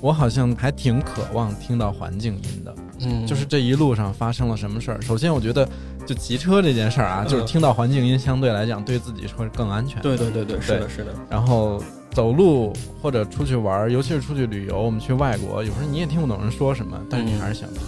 [0.00, 5.02] 我好像还挺渴望听到环境音的，嗯，就是这一路上发生了什么事儿。
[5.02, 5.68] 首先，我觉得
[6.06, 10.00] 就骑车这件事儿啊，嗯就是听到环境音，相对来讲对自己会更安全。
[10.00, 11.82] 对对对对，是的，是的，然后
[12.12, 12.72] 走路
[13.02, 17.80] 或者出去玩儿，尤其是出去旅游，我们去外国，有时候你也听不懂人说什么，但是你还是想听。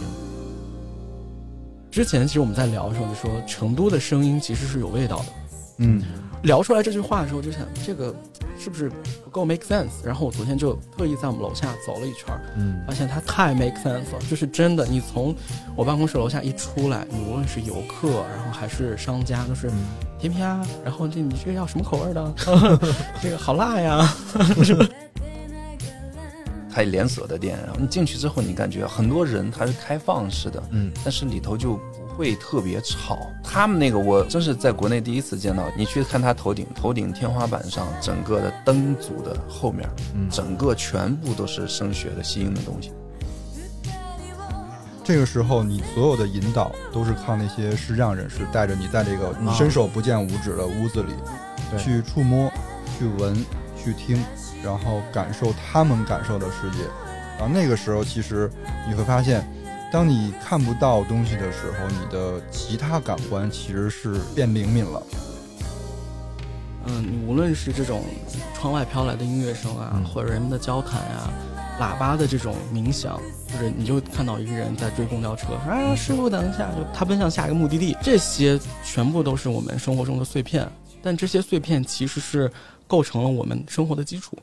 [1.91, 5.24] 之前其实我们在聊的时候就说，成都的声音其实是有味道的。
[5.79, 6.02] 嗯，
[6.43, 8.14] 聊出来这句话的时候，就想这个
[8.59, 8.91] 是不是
[9.24, 10.05] 不够 make sense？
[10.05, 14.86] 然后我昨天就特意在我们楼下走了一圈儿，嗯发现它太 make sense 了，就是真的。
[14.86, 15.34] 你从
[15.77, 19.73] 我办公室楼下一出来，你无论是游客，然后还是商家，都是嗯
[20.19, 22.34] 甜皮啊，然后这你这个要什么口味的？
[23.22, 24.14] 这个好辣呀！
[26.74, 33.30] 开连锁的店，然后你进去之后，你感觉很多人它是开放式的，嗯但是里头就不会特别吵。
[33.43, 42.92] 他们那个我真是在国内第一次见到，你去看他头顶，头顶天花板上整个的灯组的后面，嗯整个全部都是声学的吸音的东西。
[45.05, 51.12] 这个时候你所有的引导都是靠那些视障人士带着你在这个啊伸手不见五指的屋子里，
[51.77, 52.48] 去触摸、
[52.97, 53.34] 去闻、
[53.77, 54.23] 去听，
[54.62, 56.84] 然后感受他们感受的世界。
[57.36, 58.48] 然后那个时候，其实
[58.89, 59.45] 你会发现，
[59.93, 65.03] 当你看不到东西的时候，你的其他感官其实是变灵敏了。
[66.87, 68.03] 嗯，你无论是这种
[68.55, 71.31] 窗外飘来的音乐声啊，嗯或者人们的交谈啊，
[71.79, 80.67] 喇叭的这种鸣响，就是你就看到一个人在追公交车，啊，师傅等一下，就他奔向下一个目的地，这些全部都是我们生活中的碎片，
[81.03, 82.51] 但这些碎片其实是
[82.87, 84.39] 构成了我们生活的基础。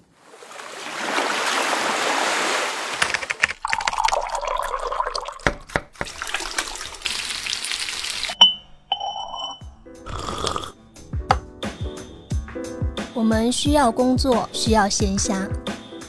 [13.30, 15.48] 们需要工作，需要闲暇，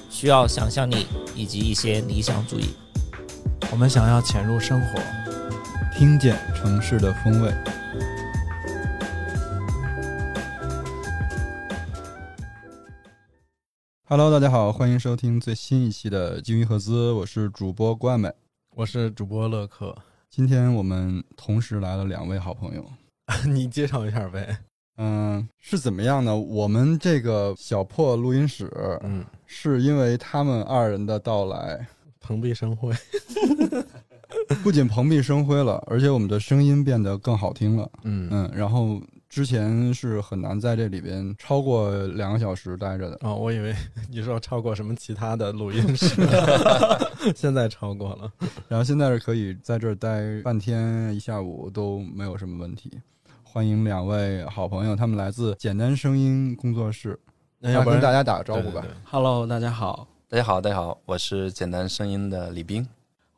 [0.09, 2.71] 需要想象力以及一些理想主义。
[3.71, 4.99] 我们想要潜入生活，
[5.95, 7.53] 听见城市的风味。
[14.09, 18.33] Hello，大家好，欢迎收听最新一期的金鱼赫兹，我是主播关美。
[18.75, 19.95] 我是主播乐克，
[20.31, 22.91] 今天我们同时来了两位好朋友，
[23.47, 24.70] 你介绍一下呗。
[25.03, 26.37] 嗯，是怎么样呢？
[26.37, 28.71] 我们这个小破录音室，
[29.03, 31.87] 嗯，是因为他们二人的到来，
[32.21, 32.95] 蓬荜生辉。
[34.63, 37.91] 不仅蓬荜生辉了，而且我们的声音变得更好听了。
[38.05, 43.19] 嗯嗯，然后之前是很难在这里边超过两个小时待着的。
[43.23, 43.75] 哦，我以为
[44.09, 46.15] 你说超过什么其他的录音室，
[47.35, 48.33] 现在超过了。
[48.69, 53.01] 然后现在是可以在这儿待半天一下午都没有什么问题。
[53.53, 57.19] 欢迎两位好朋友，他们来自简单声音工作室，
[57.59, 58.81] 那要不然跟大家打个招呼吧。
[58.81, 62.87] 对对对 Hello，大家好，大家好，大家好，我是简单声音的李斌。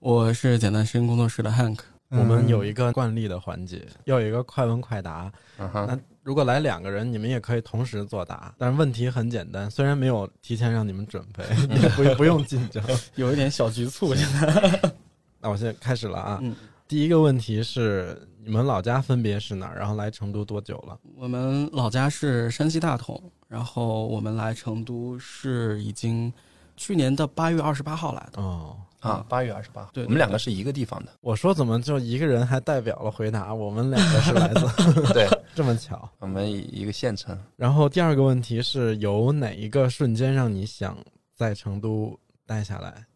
[0.00, 1.78] 我是简单声音工作室的 Hank。
[2.10, 5.32] 我们有一一个惯例的环节，要有一个快问快答。
[5.56, 12.84] 那如果来两个人，你们也可以同时作答，但是问题很简单，虽然没有提前让你们准备，你们 不不用紧张。
[13.16, 14.92] 有一点小局促，现在。
[15.40, 16.38] 那我现在开始了啊。
[16.42, 16.54] 嗯，
[16.86, 19.78] 第一个问题是，你们老家分别是哪儿？
[19.78, 20.98] 然后来成都多久了？
[21.16, 26.32] 我们老家是山西大同，然后我们来成都是已经
[26.76, 28.42] 去年的八月二十八号来的。
[28.42, 31.12] 哦，啊，八月二十八，对对我们两个是一个地方的。
[31.20, 33.54] 我说怎么就一个人还代表了回答？
[33.54, 34.66] 我们两个是来自
[35.14, 36.08] 对， 这么巧。
[36.18, 37.38] 我们一个县城。
[37.56, 40.98] 然后第二个问题是有哪一个瞬间让你想
[41.32, 43.06] 在成都待下来？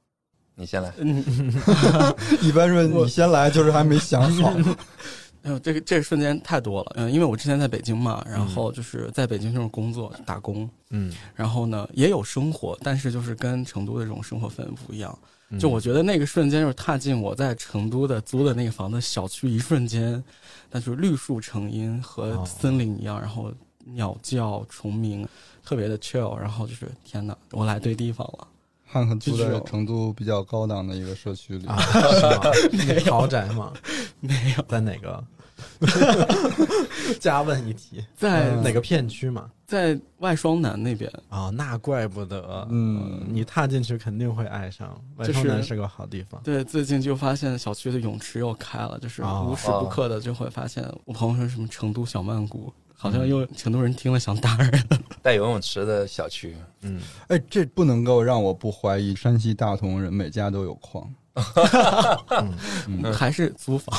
[0.56, 0.92] 你先来。
[0.98, 1.22] 嗯，
[2.42, 4.52] 一般说你先来，就是还没想好。
[5.42, 6.92] 哎呦，这个这个瞬间太多了。
[6.96, 15.16] 嗯，因为我之前在北京嘛，然后就是在北京这种工作打工，嗯，然后呢也有生活，但是就是跟成都的这种生活氛围不一样。
[15.50, 20.20] 嗯就我觉得那个瞬间，就是踏进我在成都的租的那个房子小区，一瞬间，
[20.72, 23.52] 那就是绿树成荫和哦森林一样，然后
[23.84, 25.24] 鸟叫虫鸣，
[25.64, 28.48] 特别的 chill，然后就是天哪，我来对地方了。
[28.96, 33.02] 汉克住在就是成都比较高档的一个社区里，啊，是吗？
[33.10, 33.72] 豪宅吗？
[34.20, 35.22] 没有，在哪个？
[37.20, 39.50] 加问一题，在、嗯哪个片区嘛？
[39.66, 42.66] 在外双南那边，哦，那怪不得。
[42.70, 44.96] 嗯你踏进去肯定会爱上。
[45.16, 46.40] 外就是双南是个好地方。
[46.44, 54.84] 对，最近就发现小区的泳池又开了，就是哦无时不刻的就会发现，我朋友说什么成都小曼谷，好像又成都人听了想打人。
[55.20, 61.12] 带游泳池的小区，嗯，哎，这不能够让我不怀疑山西大同人每家都有矿。
[62.86, 63.94] 嗯还是租房。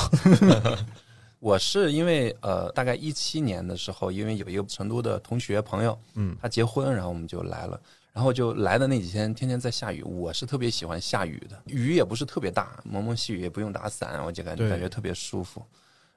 [1.39, 7.79] 我是因为呃，大概一七年的时候，因为有一个成都的同学朋友，嗯他结婚，然后我们就来了。
[8.11, 10.01] 然后就来的那几天，天天在下雨。
[10.01, 15.63] 我是特别喜欢下雨的，雨也不是特别大，蒙蒙细雨也不用打伞，我就感觉感觉特别舒服，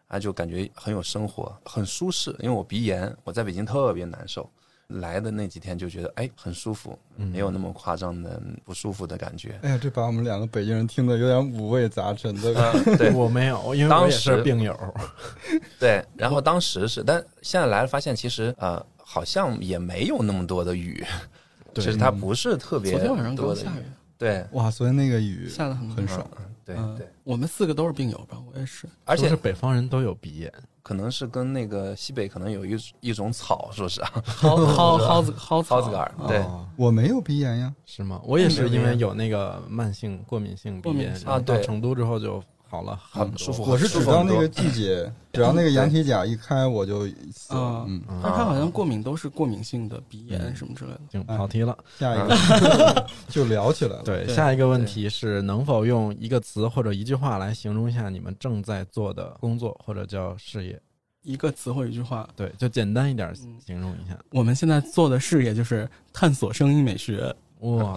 [0.08, 2.34] 啊，就感觉很有生活，很舒适。
[2.38, 4.50] 因为我鼻炎，我在北京特别难受，
[4.90, 9.58] 来的那几天就觉得哎很舒服，嗯没有那么夸张的不舒服的感觉。
[9.62, 12.52] 哎呀，这把我们两个北京人听得有点五味杂陈的。
[12.54, 14.76] 嗯，对 我没有，因为我当也是时病友。
[15.78, 16.04] 对。
[16.16, 21.04] 然后当时是，但现在来了发现，其实呃好像也没有那么多的雨，
[21.72, 23.84] 对其实它不是特别昨天晚上多的刚下雨，
[24.20, 26.24] 对，哇，昨天那个雨下的很很爽。
[26.62, 28.86] 对嗯对，我们四个都是病友吧，我也是。
[29.06, 30.52] 而且是北方人都有鼻炎，
[30.82, 38.20] 可能是跟那个西北可能有一一种草，说是啊，蒿蒿蒿子蒿蒿子杆儿，对，哦我没有鼻炎呀，是吗？
[38.22, 39.14] 我也是因为有。
[39.14, 41.62] 那个慢性过敏性鼻炎，啊对。
[41.62, 47.84] 成都之后就好了很舒服我是舒服很多只要那个季节， 只要那个羊蹄甲一开我就死了啊。
[47.88, 51.00] 嗯，嗯但是他好像过敏都是过敏性的鼻炎嗯什么之类的。
[51.10, 51.76] 行，跑题了。
[51.98, 54.02] 下一个 就聊起来了。
[54.04, 60.80] 对，下一个问题是能否用一个词或者一句话来形容一下你们正在做的工作或者叫事业？
[61.22, 64.16] 一个词或一句话，对，就简单一点嗯形容一下。
[64.30, 67.34] 我们现在做的事业就是探索声音美学。
[67.60, 67.94] 哇，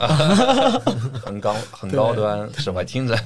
[1.23, 2.83] 很高很高端，是吧？
[2.83, 3.17] 听着，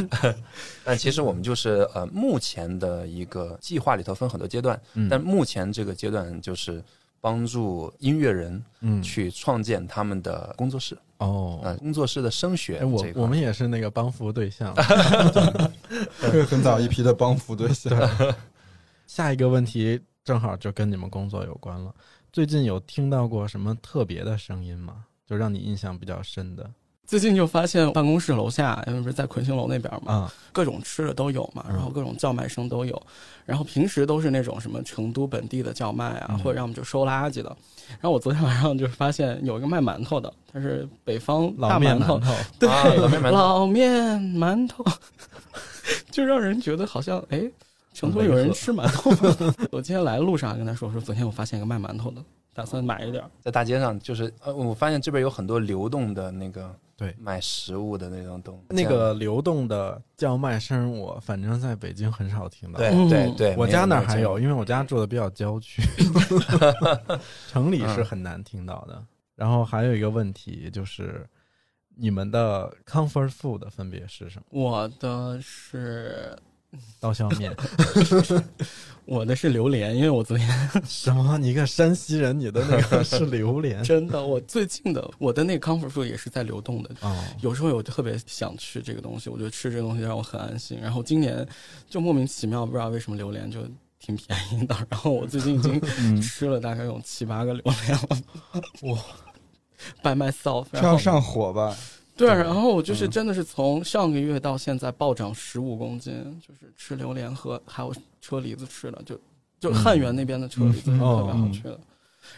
[0.84, 6.82] 但其实我们就是呃，目前的一个计划里头分很多阶段，嗯但目前这个阶段就是
[7.20, 14.74] 帮助音乐人嗯，去创建他们的工作室，哦，呃，工作室的声学哎，我我们也是那个帮扶对象。
[16.20, 17.90] 是 很早一批的帮扶对象。
[19.06, 21.94] 下一个问题正好就跟你们工作有关了。
[22.32, 25.04] 最近有听到过什么特别的声音吗？
[25.28, 26.70] 就让你印象比较深的。
[27.06, 30.32] 最近就发现办公室楼下，因为不是在魁星楼那边嘛，啊？
[30.52, 31.74] 各种吃的都有嘛，嗯。
[31.74, 33.02] 然后各种叫卖声都有，
[33.46, 36.38] 然后平时都是那种什么成都本地的叫卖啊，嗯。
[36.40, 37.48] 或者要么就收垃圾的。
[37.92, 43.36] 然后我昨天晚上就发现有一个卖馒头的，他是北方老大馒头，面馒头，对，啊老面馒头。
[43.36, 44.84] 老面馒头，
[46.12, 47.50] 就让人觉得好像哎，
[47.98, 49.54] 成都有人吃馒头吗？
[49.72, 52.22] 我今天来路上还跟他说我说，昨天我发现一个卖馒头的，
[52.54, 53.28] 打算买一点儿。
[53.40, 62.78] 在大街上，就是呃，我发现这边有很多流动的那个对卖食物的那种东，那个流动的叫卖声，我反正在北京很少听到。
[62.78, 65.82] 对嗯对对，我家那儿还有有，因为我家住的比较郊区，
[67.50, 69.02] 城里是很难听到的。
[69.34, 71.26] 然后还有一个问题就是，
[71.96, 74.44] 你们的 comfort food 分别是什么？
[74.50, 76.36] 我的是
[77.00, 77.54] 刀削面？
[79.06, 80.46] 我的是榴莲，因为我昨天
[80.86, 81.38] 什么？
[81.38, 83.82] 你一个山西人，你的那个是榴莲？
[83.82, 86.90] 真的，我最近的我的那个 comfort food 也是在流动的。
[87.00, 90.78] 哦，有时候我就特别想吃这个东西，我觉得吃这个东西让我很安心。
[90.78, 91.46] 然后今年
[91.88, 93.60] 就莫名其妙不知道为什么榴莲就
[93.98, 98.08] 挺便宜的，然后我最近已经嗯，吃了大概有七八个榴莲了。
[98.82, 98.98] 哇
[100.02, 101.74] ，by myself，这样然后上火吧？
[102.18, 106.12] 对，然后我就是嗯真的是从上个月到现在暴涨十五公斤，
[106.46, 109.18] 就是吃榴莲和还有车厘子吃的，就
[109.60, 111.78] 就汉源那边的车厘子是特别好吃的。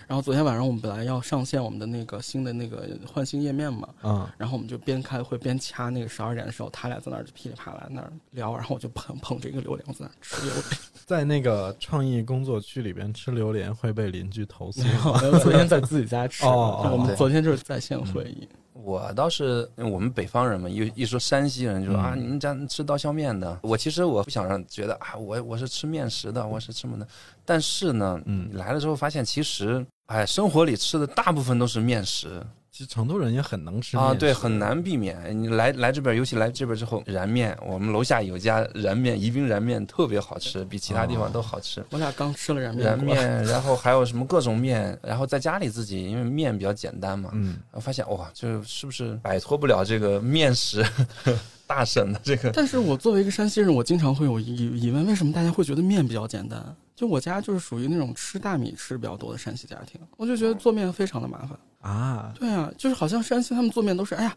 [0.07, 10.65] 然后昨天晚上我们本来要上线我们的那个新的那个换新页面嘛，嗯，然后我们就边开会边掐那个十二点的时候，他俩在那儿噼里啪啦那儿聊，然后我就捧捧着一个榴莲在那儿吃榴莲。
[11.07, 15.19] 在那个创意工作区里边吃榴莲会被邻居投诉吗？
[15.43, 16.45] 昨天在自己家吃。
[16.47, 18.47] 哦我们昨天就是在线会议。
[18.83, 23.59] 我倒是我们北方人嘛，一一说山西人就说、嗯啊，你们家吃刀削面的。
[23.63, 27.07] 我其实我不想让觉得啊，我我是吃面食的，我是吃什么的。
[27.45, 32.43] 但是呢，嗯来了之后发现，其实哎，生活里吃的大部分都是面食
[32.81, 35.39] 其实成都人也很能吃啊，对，很难避免。
[35.39, 41.85] 你来来这边，尤其来这边之后，燃面，我们楼下有家燃面，宜宾燃面特别好吃，比其他地方都好吃。
[41.91, 50.83] 我俩刚吃了燃面燃，面， 然后还有什么各种面，然后在家里自己因为面比较简单嘛，嗯，我发现哇，就是不是摆脱不了这个面食
[51.69, 56.75] 大省的这个但是我作为一个山西人，我经常会有疑疑问，为什么大家会觉得面比较简单？
[56.97, 61.51] 就我家就是属于那种吃大米吃比较多的山西家庭，我就觉得做面非常的麻烦。
[61.81, 64.37] 啊，对啊，就是好像山西他们做面都是，哎呀，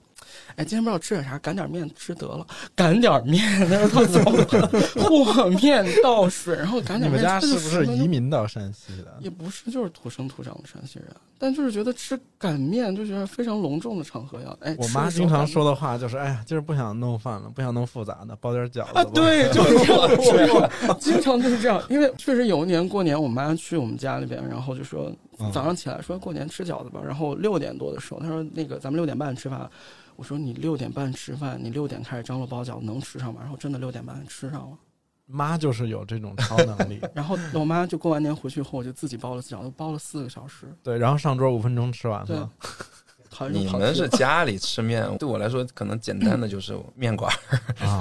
[0.55, 2.45] 哎，今天不知道吃点啥，擀点面吃得了，
[2.75, 7.11] 擀点面，那是他怎么和面倒水，然后擀点面。
[7.11, 9.13] 你们家是是不是移民到山西的？
[9.19, 11.07] 也不是，就是土生土长的山西人，
[11.37, 21.83] 但就是觉得吃擀面就觉得非常隆重的场合要，哎，我妈经常说的话就是：“哎呀，今儿不想弄饭了，不想弄复杂的，包点饺子吧。”啊，对，就 是经常就是这样。
[21.89, 29.69] 因为确实有一年过年，我妈去我们家里边，然后就说嗯早上起来说过年吃饺子吧，然后六点多的时候，他说那个咱们六点半吃饭。
[30.15, 33.39] 我说你六点半吃饭，你六点开始张罗包饺子能吃上吗？
[33.41, 34.77] 然后真的六点半吃上了。
[35.25, 40.67] 妈就是有这种超能力， 然后我妈就过完年回去后，我就自己包了饺子，包了四个小时。
[40.83, 42.51] 对，然后上桌五分钟吃完对了，，
[43.49, 47.99] 你们是家里吃面，对我来说可能简单的就是面馆儿，啊，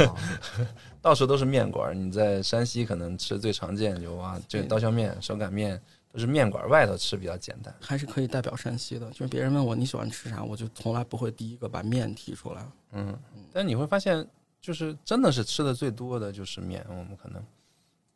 [1.00, 1.94] 到处都是面馆儿。
[1.94, 5.80] 你在山西可能吃最常见就哇，这个刀削面、手擀面
[6.12, 7.74] 都是面馆外头吃比较简单。
[7.80, 9.10] 还是可以代表山西的。
[9.10, 12.66] 就是别人问我你喜欢吃啥，我就从来不会第一个把面提出来。
[12.92, 13.18] 嗯，
[13.52, 14.26] 但你会发现，
[14.60, 16.84] 就是真的是吃的最多的就是面。
[16.88, 17.61] 我们可能，我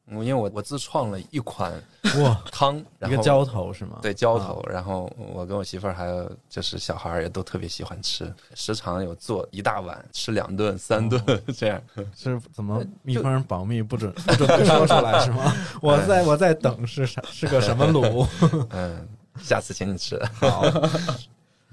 [0.08, 1.72] 因为我我自创了一款
[2.22, 3.98] 哇， 汤，一个浇头是吗？
[4.00, 11.20] 对浇头，然后我跟我媳妇儿还有就是小孩儿也都特别喜欢吃，时常有做一大碗，吃两顿、三顿
[11.56, 11.82] 这样。
[12.14, 15.52] 是怎么呃秘方保密，不准不准说出来是吗？
[15.82, 18.26] 我在我在等是啥是个什么卤？
[18.70, 19.08] 嗯，
[19.42, 20.16] 下次请你吃。
[20.34, 20.62] 好，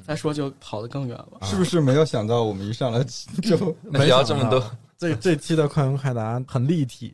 [0.06, 1.28] 再说就跑得更远了。
[1.44, 3.04] 是不是没有想到我们一上来
[3.44, 4.60] 就没聊这么多，
[5.04, 7.14] 这 这期的快问快答很立体。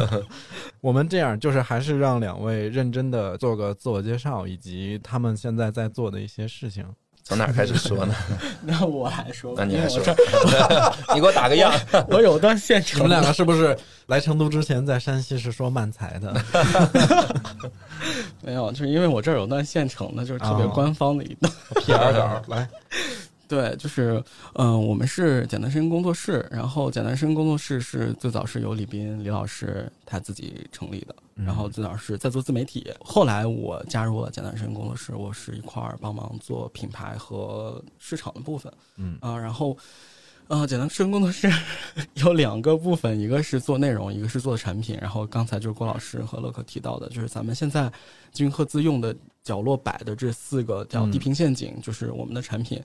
[0.82, 6.84] 我们这样就是还是让两位认真的做个自我介绍，以及他们现在在做的一些事情。
[7.24, 8.14] 从哪儿开始说呢？
[8.62, 10.02] 那我来说，那你来说
[11.14, 11.70] 你给我打个样。
[12.08, 16.34] 我有段现成你们两个是不是来成都之前在山西是说慢才的？
[18.42, 21.52] 没有，就是因为我这儿有段现成的，就是特别哦官方的一段。
[21.74, 22.66] PR 稿来，
[23.48, 24.22] 对，就是
[24.54, 39.76] 嗯、呃我们是简单声音工作室，然后简单声音工作室是最早是由李斌李老师他自己成立的，然后最早是在做自媒体，后来我加入了简单声音工作室，我是一块儿帮忙做品牌和市场的部分，嗯啊、然后。
[40.50, 41.46] 呃，简单声音工作室
[42.24, 44.96] 有两个部分，一个是做内容，一个是做产品。
[44.98, 47.92] 然后刚才就是郭老师和乐可提到的，就是咱们现在
[48.32, 49.14] 君赫兹用的
[49.48, 52.78] 角落摆的这四个叫嗯地平陷阱，就是我们的产品。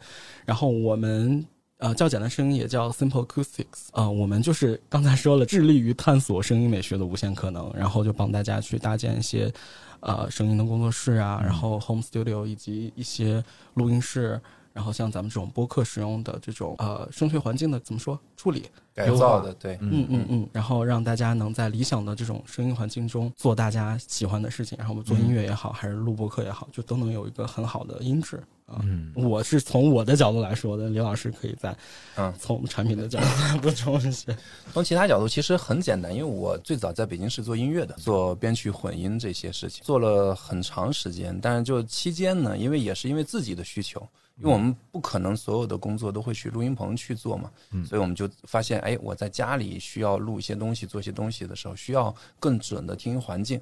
[0.46, 1.46] 然后我们
[1.78, 9.52] 呃较简单声音，也叫 Simple Acoustics 啊、我们就是刚才说了，致力于探索声音美学的无限可能，然后就帮大家去搭建一些
[10.00, 13.44] 呃声音的工作室啊，然后 Home Studio 以及一些
[13.74, 14.40] 录音室。
[14.74, 28.42] 然后像咱们这种播客使用的这种呃声学环境的怎么说处理，改造的，对，嗯嗯嗯，然后让大家能在理想的这种声音环境中做大家喜欢的事情，然后我们做音乐也好，还是录播客也好，就都能有一个很好的音质
[28.74, 28.82] 啊。
[28.84, 31.76] 嗯，我是从我的角度来说的，刘老师可以再
[32.18, 34.36] 嗯从产品的角度来 补充一些。
[34.74, 41.38] 从其他角度其实很简单，因为我最早在北京是做音乐的，做编曲混音这些事情，做了很长时间。
[41.42, 44.00] 但是就期间呢，因为也是因为自己的需求，
[44.38, 53.60] 因为我们不可能所有的工作都会去录音棚去做嘛，嗯所以我们就发现，哎，我在家里需要录一些东西，做一些东西的时候，需要更准的听音环境。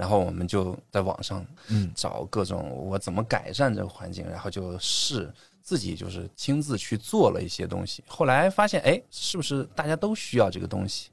[0.00, 5.30] 然后我们就在网上嗯找各种我怎么改善这个环境，然后就试
[5.62, 8.02] 自己就是亲自去做了一些东西。
[8.06, 11.10] 后来发现，哎，是不是大家都需要这个东西？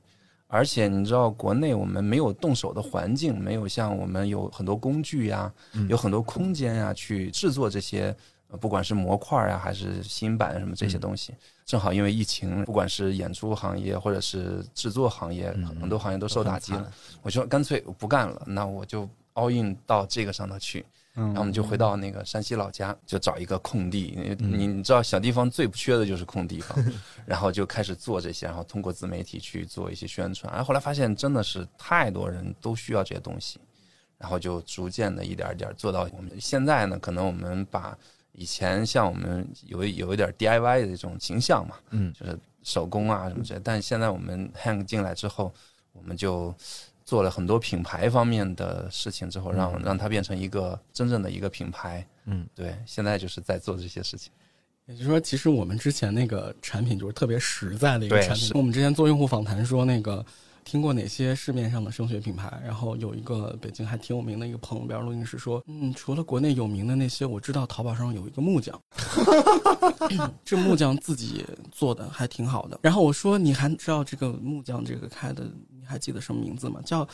[0.47, 8.15] 而且你知道，国内我们没有动手的环境，没有像我们有很多工具呀，嗯有很多空间呀，去制作这些，呃
[8.61, 11.33] 不管是模块呀，还是新版什么这些东西。
[11.65, 16.91] 正好因为疫情，不管是演出行业或者是制作行业，嗯很多行业都受打击了。
[17.21, 20.85] 我说干脆我不干了，那我就 all in 到这个上头去。
[21.19, 24.13] 嗯然后我们就回到那个山西老家，就找一个空地。
[24.17, 26.77] 嗯你你知道小地方最不缺的就是空地方，
[27.25, 30.53] 然后就开始做这些，然后通过自媒体去做一些宣传。
[30.53, 33.59] 然后后来发现真的是太多人都需要这些东西，
[34.19, 37.97] 然后就逐渐的一点一点做到我们现在呢，可能我们把
[38.37, 43.59] 以前像我们有一有一点 DIY 的这种形象嘛，嗯就是手工啊什么之类。
[43.63, 45.51] 但现在我们 Hang 进来之后，
[45.91, 46.53] 我们就
[47.03, 52.05] 做了很多品牌方面的事情之后，让嗯让它变成一个真正的一个品牌。
[52.25, 54.31] 嗯，对，现在就是在做这些事情。
[54.85, 58.51] 也就是说，其实我们之前那个产品就是特别实在的一个产品。
[58.53, 60.23] 我们之前做用户访谈说，那个
[60.67, 68.77] 听过哪些市面上的声学品牌，然后有一个北京还挺有名的一个朋友边录音师说，嗯，除了国内有名的那些，我知道淘宝上有一个木匠，
[70.43, 72.77] 这木匠自己做的还挺好的。
[72.81, 76.81] 然后我说，你还知道这个木匠这个开的，你还记得什么名字吗？
[76.83, 77.07] 叫。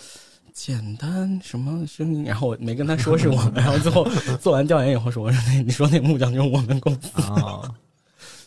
[0.51, 2.23] 简单什么声音？
[2.23, 4.07] 然后我没跟他说是我们，然后最后
[4.39, 7.09] 做完调研以后说，我说那你说那木匠就是我们公司。
[7.19, 7.73] 啊，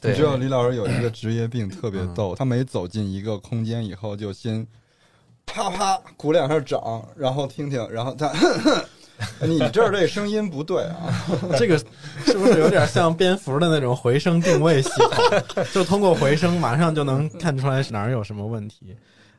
[0.01, 4.65] 对，你知道李老师有一个职业病特别逗，他每走进一个空间以后，就先
[5.47, 8.31] 啪啪鼓两下掌，然后听听，然后他
[9.41, 11.11] 你这儿这声音不对啊，
[11.57, 15.65] 这个是不是有点像蝙蝠的那种回声定位系统？
[15.73, 18.95] 就通过回声，马上就能看出来哪儿有什么问题。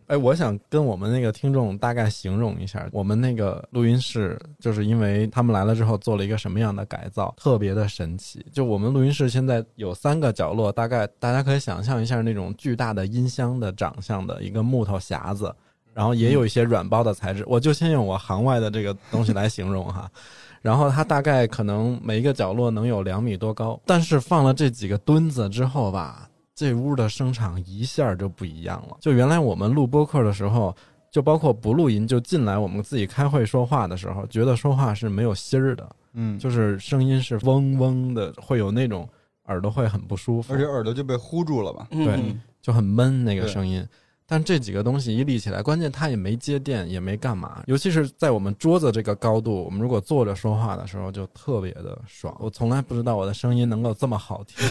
[0.08, 8.44] 哎，我想跟我们那个听众大概形容一下，我们那个录音室，就是因为他们来了之后做了一个什么样的改造，特别的神奇。
[8.52, 15.54] 就我们录音室现在有三个角落，大概大家可以想象一下那种巨大的音箱的长相的一个木头匣子，
[15.98, 17.44] 然后也有一些软包的材质。
[17.48, 20.08] 我就先用我行外的这个东西来形容哈。
[20.62, 28.98] 然后它大概可能每一个角落能有两米多高，但是放了这几个墩子之后吧，这屋的声场一下就不一样了。
[29.02, 30.76] 就原来我们录播客的时候，
[31.10, 39.08] 就包括不录音就进来我们自己开会说话的时候，觉得说话是没有心儿的，嗯，就是声音是嗡嗡的，会有那种
[39.46, 41.88] 耳朵会很不舒服，而且耳朵就被呼住了吧。
[41.90, 43.88] 对嗯就很闷那个声音。
[44.30, 47.64] 但这几个东西一立起来，关键它也没接电，也没干嘛。
[47.66, 52.36] 尤其是在我们桌子这个高度，我们如果坐着说话的时候，就特别的爽。
[52.42, 54.68] 我从来不知道我的声音能够这么好听，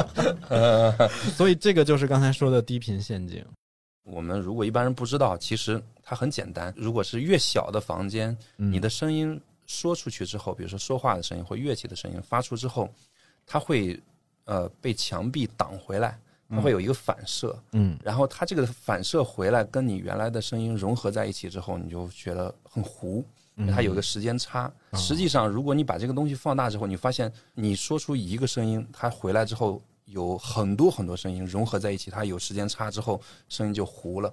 [1.34, 3.42] 所以这个就是刚才说的低频陷阱。
[4.04, 6.74] 我们如果一般人不知道，其实它很简单。
[6.76, 12.90] 如果是越小的房间，嗯你的声音说出去之后，比如说说话的声音或乐器的声音发出之后，
[13.46, 13.98] 它会
[14.44, 16.18] 呃被墙壁挡回来，
[16.50, 23.24] 它会有一个反射，嗯然后它这个反射回来跟你原来的声音融合在一起之后，你就觉得很糊。
[23.56, 24.72] 嗯它有个时间差。
[24.94, 34.32] 实际上，如果你把这个东西放大之后，你发现你说出一个声音，它回来之后有很多很多声音融合在一起，它有时间差之后，声音就糊了。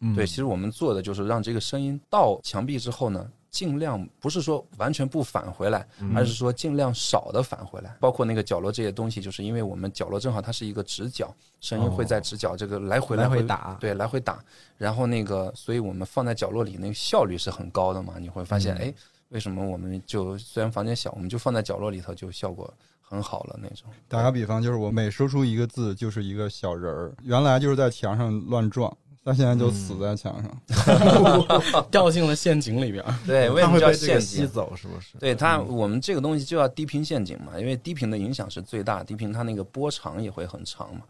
[0.00, 7.96] 嗯对，其实我们做的就是让这个声音到墙壁之后呢，尽量不是说完全不返回来，嗯而是说尽量少的返回来。
[7.98, 14.44] 包括那个角落这些东西，就是因为我们角落正好它是一个直角，声音会在直角这个来回回来回打对，来回打。
[14.76, 18.16] 然后那个，所以我们放在角落里，那个效率是很高的嘛。
[18.18, 18.94] 你会发现，嗯哎，
[19.30, 22.70] 为什么我们就虽然房间小，我们就放在角落里头，就效果
[23.00, 23.88] 很好了那种。
[24.06, 28.94] 打个比方，就是我每说出一个字就是一个小人儿，原来就是在墙上乱撞，
[29.26, 31.82] 但现在就死在墙上。
[31.90, 33.12] 掉进了陷阱里边儿。
[33.26, 34.20] 对，为什么叫陷阱？
[34.20, 35.18] 吸走，是不是？
[35.18, 41.00] 对它，我们这个东西就要低频陷阱嘛，因为低频的影响是最大，低频它那个波长也会很长嘛。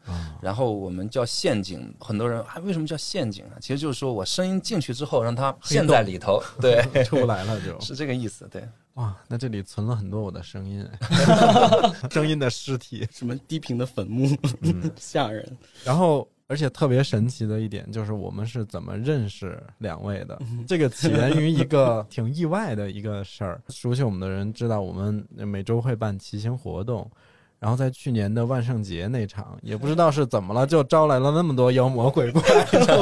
[0.41, 3.61] 然后我们叫陷阱，很多人啊，为什么叫陷阱啊？
[3.61, 7.79] 其实就是说我声音进去之后，让它陷在里头， 对， 出不来了就。
[7.83, 8.49] 是这个意思。
[8.51, 13.07] 对，哇，那这里存了很多我的声音，哎声音的尸体。
[13.13, 15.47] 什么低频的坟墓，嗯吓人。
[15.85, 20.39] 然后，而且特别神奇的一点就是，我们是怎么认识两位的？
[20.67, 23.61] 这个起源于一个 挺意外的一个事儿。
[23.69, 27.11] 熟悉我们的人知道，我们每周会办骑行活动。
[27.59, 32.43] 然后在去年的万圣节那场，也不知道是怎么了，就招来了那么多妖魔鬼怪，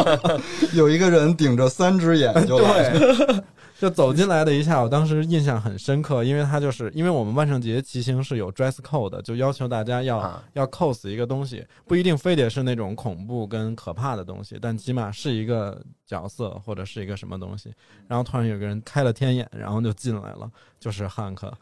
[0.75, 3.45] 有一个人顶着三只眼就来了，对，
[3.81, 17.73] 就走进来的一下，我当时印象很深刻，因为他就是因为我们万圣节骑行是有 dress code 的，就要求大家要、啊要 cos 一个东西，不一定非得是那种恐怖跟可怕的东西，但起码是一个角色或者是一个什么东西。
[18.07, 21.53] 然后突然有个人开了天眼，然后就进来了，就是汉克。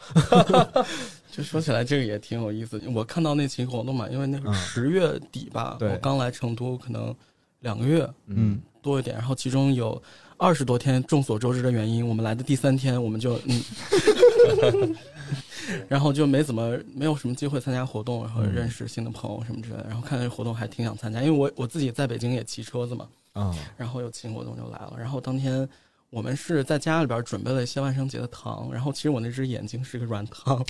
[1.32, 2.80] 就说起来，这个也挺有意思。
[2.94, 7.14] 我看到那期活动嘛，因为那嗯是十月底吧，对我刚来成都，可能
[7.60, 10.00] 两个月嗯，多一点，然后其中有
[10.42, 14.96] 二十多天，众所周知的原因，我们来的第三天，我们就 嗯，
[15.88, 25.68] 然后就没怎么没有什么机会参加活动，然后认识新的朋友什么之类的，然后看这活动还挺想参加，因为我我自己在北京也骑车子嘛，啊、然后有骑行活动就来了，然后当天。
[26.10, 30.62] 我们是在家里边准备了一些万圣节的糖，然后其实我那只眼睛是个软糖。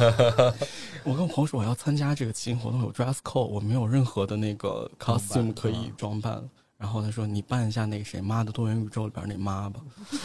[1.04, 6.42] 我跟我朋友说我要参加这个骑行活动，有 dress code，我没有任何的那个 costume 可以装扮。
[6.76, 9.80] 然后他说你扮一下那个谁妈的多元宇宙里边那妈吧。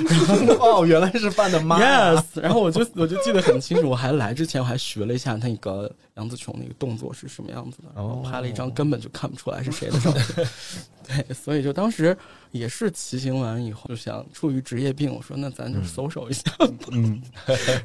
[0.60, 1.80] 哦，原来是扮的妈。
[1.80, 10.48] Yes， 然后我就我就记得很清楚，我还来之前我还学了一下那个杨紫琼那个动作是什么样子的，然后拍了一张根本就看不出来是谁的照片。
[11.08, 12.16] 对，所以就当时
[12.52, 16.52] 也是骑行完以后就想出于职业病，我说那咱就 social 一下，
[16.92, 17.22] 嗯，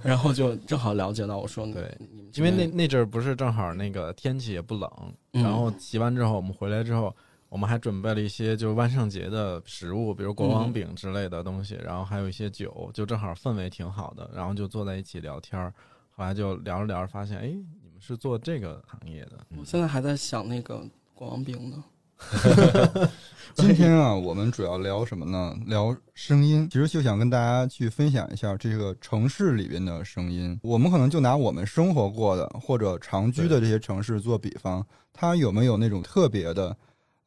[0.02, 1.96] 然后就正好了解到我说对。
[2.34, 4.90] 因为那那阵儿不是正好那个天气也不冷，
[5.34, 5.42] 嗯。
[5.44, 7.14] 然后骑完之后我们回来之后，
[7.54, 15.72] 我们还准备了一些就是万圣节的食物，比如国王饼之类的东西，然后还有一些酒，就正好氛围挺好的，然后就坐在一起聊天儿。
[16.16, 21.84] 后来就聊着聊着发现，哎，你们是做这个行业的，嗯我现在还在想那个国王饼呢。
[23.54, 25.56] 今天啊，我们主要聊什么呢？
[25.66, 26.68] 聊声音。
[26.68, 30.58] 其实就想跟大家去分享一下这个城市里边的声音。
[30.64, 36.76] 我们可能就拿我们生活过的或者常居的这些城市做比方，它有没有那种特别的，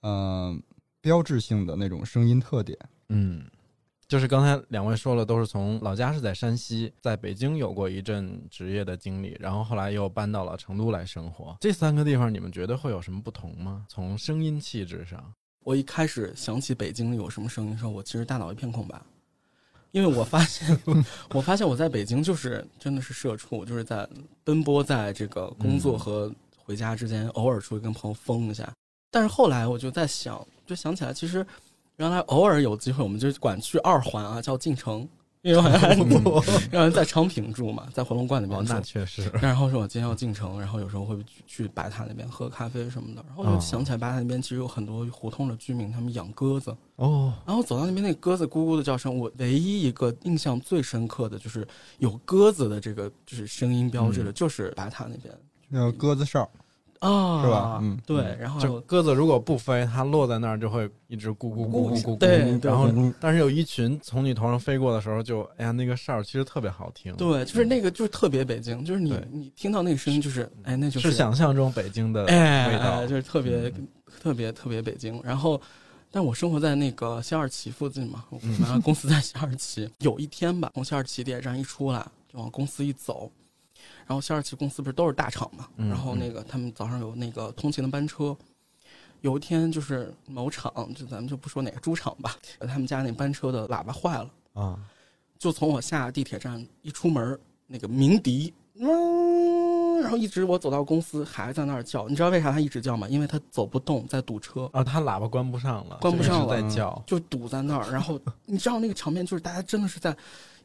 [0.01, 0.61] 嗯、
[1.01, 2.77] 标志性的那种声音特点？
[3.09, 3.45] 嗯，
[4.07, 11.57] 就是刚才两位说了，都是从老家是在山西，在北京有过一阵职业的经历，然后后来又搬到了成都来生活。
[11.59, 13.85] 这三个地方，你们觉得会有什么不同吗？
[13.89, 15.33] 从声音气质上，
[15.63, 19.01] 我一开始想起北京有什么声音的时候，我其实大脑一片空白，
[19.91, 20.77] 因为我发现，
[21.33, 24.07] 我发现我在北京就是真的是社畜，就是在
[24.43, 28.71] 奔波在这个工作和回家之间，偶尔出去跟朋友疯一下。
[29.17, 31.43] 但是后来我就在想，就想起来，其实
[31.95, 35.09] 原来偶尔有机会，我们就管去二环啊，叫进城，
[35.41, 35.97] 因为好像
[36.71, 55.33] 因为在昌平住嘛，在回龙观那边哦，那确实，然后说我今天要进城，然后有时候会去去白塔那边喝咖啡什么的，然后哦就想起来白塔那边其实有很多胡同的居民，他们养鸽子，哦，然后走到那边那鸽子咕咕的叫声，我唯一一个印象最深刻的就是有鸽子的这个就是声音标志的，就是白塔那边。
[55.69, 56.47] 那个鸽子哨，
[56.99, 57.79] 啊，是吧？
[57.81, 72.83] 嗯对，然后这鸽子如果不飞，它落在那儿就会一直咕咕咕咕咕咕，对对然后但是有一群从你头上飞过的时候就，哎呀，那个哨儿其实特别好听，对，就是那个就是特别北京，就是你你听到那个声音就是哎，那就是想象中北京的哎，味道。
[72.83, 73.87] 哎，就是特别、嗯。
[74.19, 75.21] 特别特别北京。
[75.23, 75.61] 然后，
[76.09, 79.87] 但我生活在那个西二旗附近嘛，我们公司在西二旗。
[79.99, 83.31] 有一天吧，从西二旗地铁站一出来，就往公司一走，
[84.05, 88.35] 然后肖二奇公司不是都是大厂嘛，嗯然后那个他们早上有那个通勤的班车。
[89.21, 94.29] 有一天就是某厂，就咱们就不说哪个猪场吧，他们家那班车的喇叭坏了。
[94.53, 94.79] 啊，
[95.39, 102.07] 就从我下地铁站一出门，那个鸣笛，嗯，然后一直我走到公司还在那儿叫。
[102.07, 103.07] 你知道为啥他一直叫吗？
[103.09, 107.91] 因为他走不动，在堵车，啊，他喇叭关不上了，关不上了在叫，就堵在那儿。
[107.91, 110.15] 然后你知道那个场面，就是大家真的是在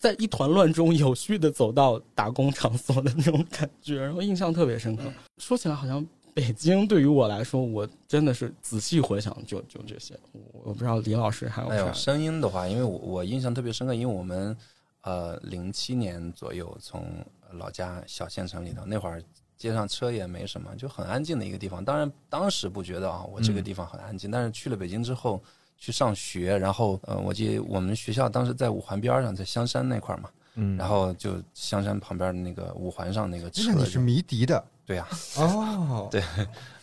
[0.02, 5.04] 在一团乱中有序的走到打工场所的那种感觉， 然后印象特别深刻。
[5.38, 6.04] 说起来好像。
[6.34, 10.18] 北京对于我来说，我真的是仔细回想就就这些。
[10.32, 14.56] 我我不知道李老师还有啥还有声音的话，因为我我印象特别深刻，因为我们
[15.02, 17.04] 呃零七年左右从
[17.52, 19.22] 老家小县城里头，那会儿
[19.58, 21.84] 街上车也没什么，就很安静的一个地方。
[21.84, 25.38] 当然当时不觉得啊，我这个地方很安静，但是去了北京之后
[25.82, 34.64] 去上学，然后呃，我记得我们学校当时在五环边上，在香山那块儿嘛，嗯，然后就香山旁边那个五环上那个车是迷笛的。
[34.86, 36.22] 对呀、哦， 对。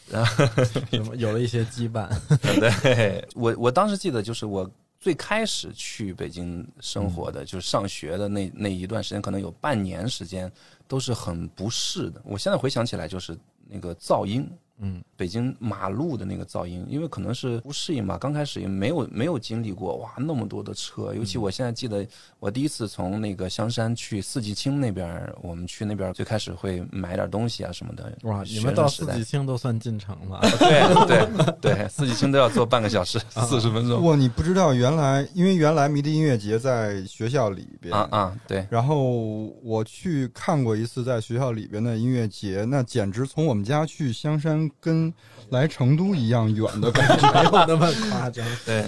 [0.10, 0.44] 然后
[1.16, 2.10] 有了一些羁绊，
[2.84, 3.26] 对。
[3.36, 10.52] 我，我当时记得就是我最开始去北京生活的，就是上学的那那一段时间，可能有半年时间
[10.90, 12.22] 都是很不适的。
[12.26, 14.46] 我现在回想起来，就是那个噪音，
[14.80, 22.06] 嗯，北京马路的那个噪音，因为可能是不适应吧，刚开始也没有没有经历过哇那么多的车，尤其我现在记得
[22.39, 28.12] 我第一次从那个香山去四季青那边，我们去那边最开始会买点东西啊什么的。
[28.24, 31.28] 哇，你们到四季青都算进城了，对
[31.62, 34.04] 对对，四季青都要坐半个小时， 四十分钟。
[34.04, 37.94] 哇，你不知道原来，因为原来迷笛音乐节在学校里边。
[37.94, 45.13] 啊啊，对，然后我去看过一次在学校里边的音乐节，那简直从我们家去香山跟
[45.49, 47.32] 来成都一样远的感觉。
[47.34, 48.45] 没有那么夸张。
[48.65, 48.86] 对，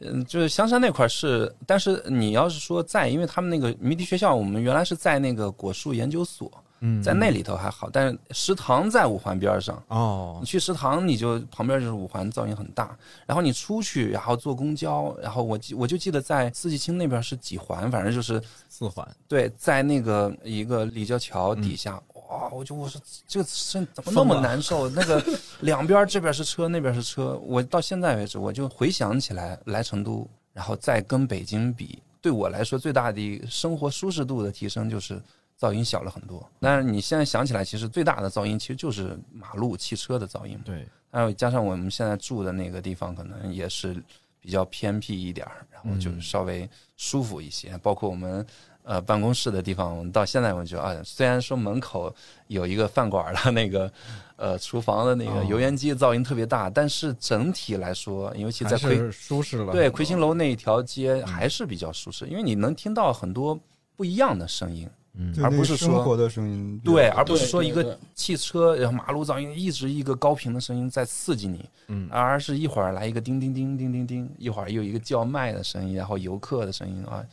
[0.00, 6.50] 嗯，就是香山那块儿是，但是你要是说在，因为他们那个迷笛学校，我们原来是在那个果树研究所，
[6.80, 9.82] 嗯，在那里头还好，但是食堂在五环边上。
[9.88, 12.96] 哦你，去食堂，你就旁边就是五环，噪音很大。
[13.26, 24.88] 然后你出去，然后坐公交，然后我记我就记得在四季青那边是几环，反正就是四环，对，在那个一个立交桥底下，哇，我就我说这个身怎么那么难受？
[24.90, 25.22] 那个
[25.60, 35.20] 两边这边是车，那边是车，我到现在为止，我就回想起来来成都，然后再跟北京比，对我来说最大的生活舒适度的提升就是。
[35.60, 40.56] 噪音小了很多，但是你现在想起来，其实最大的噪音其实就是马路、汽车的噪音。
[40.64, 44.00] 对，还有加上我们现在住的那个地方，可能也是
[44.40, 47.76] 比较偏僻一点儿，然后就稍微舒服一些。
[47.78, 48.46] 包括我们
[48.88, 52.12] 呃办公室的地方，我们到现在我觉得啊，虽然说门口
[52.46, 53.92] 有一个饭馆的那个
[54.36, 59.72] 呃厨房的那个哦油烟机噪音特别大，但是整体来说，尤其在还魁是舒适了。
[59.72, 63.60] 对魁星楼那一条街还是比较舒适，因为你能听到很多
[63.94, 64.88] 不一样的声音。
[65.20, 77.24] 嗯而不是说生活的声音，对，而不是说一个汽车，然后马路噪音一直一个高频的声音在刺激你，嗯而是一会儿来一个叮叮叮叮叮叮，一会儿又一个叫卖的声音，然后游客的声音啊，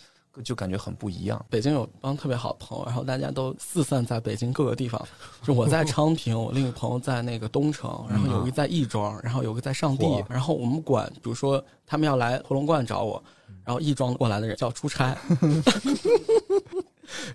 [0.44, 1.44] 就感觉很不一样。
[1.50, 5.02] 北京有帮特别好的朋友，然后大家都四散在北京各个地方。
[5.42, 10.06] 就我在昌平，我另一个朋友在那个东城，然后有一个在亦庄，然后有个在上地。
[10.30, 13.24] 然后我们管，比如说他们要来回龙观找我，
[13.64, 15.18] 然后亦庄过来的人叫出差。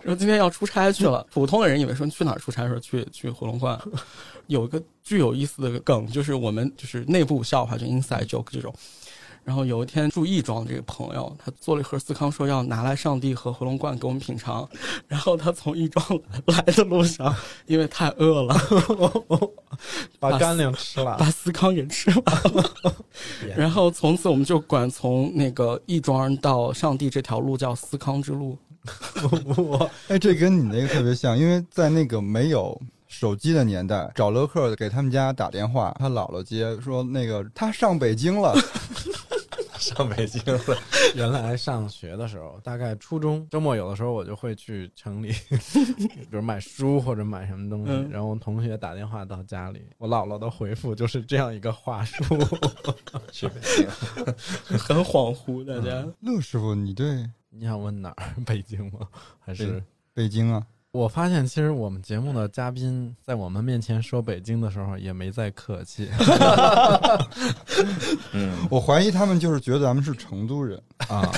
[0.04, 3.80] 说今天要出差去了，普通的人以为说你去哪儿出差，说去去回龙观。
[4.48, 8.74] 有一个具有意思的梗，就是我们就是内部笑话，就 inside joke 这种。
[9.50, 14.66] 然后有一天住亦庄这个朋友，他做了一盒司康，说要拿来上帝和回龙观给我们品尝。
[15.08, 16.06] 然后他从亦庄
[16.46, 17.34] 来的路上，
[17.66, 18.56] 因为太饿了，
[20.20, 21.16] 把干粮吃了。
[21.18, 22.72] 把司康给吃完了。
[23.56, 28.56] 然后从此我们就管从那个亦庄到上帝这条路叫司康之路。
[29.56, 38.54] 我哎，这跟你那个特别像，因为在那个没有手机的年代，找乐克给他们家打电话，他姥姥接说那个他上北京了，
[39.80, 40.60] 上北京了。
[41.14, 52.22] 原来上学的时候，大概初中周末有的时候我就会去城里， 比如买书或者买什么东西，嗯然后同学打电话到家里，我姥姥的回复就是这样一个话术。
[53.32, 53.86] 去北京，
[54.78, 56.06] 很恍惚，大家。
[56.20, 58.34] 乐师傅，你对你想问哪儿？
[58.46, 59.08] 北京吗？
[59.38, 59.82] 还是对？
[60.12, 60.66] 北京啊？
[60.92, 66.08] 我发现其实我们节目的嘉宾在我们面前说北京的时候也没再客气。
[68.34, 70.82] 嗯，我怀疑他们就是觉得咱们是成都人。
[71.08, 71.30] 啊，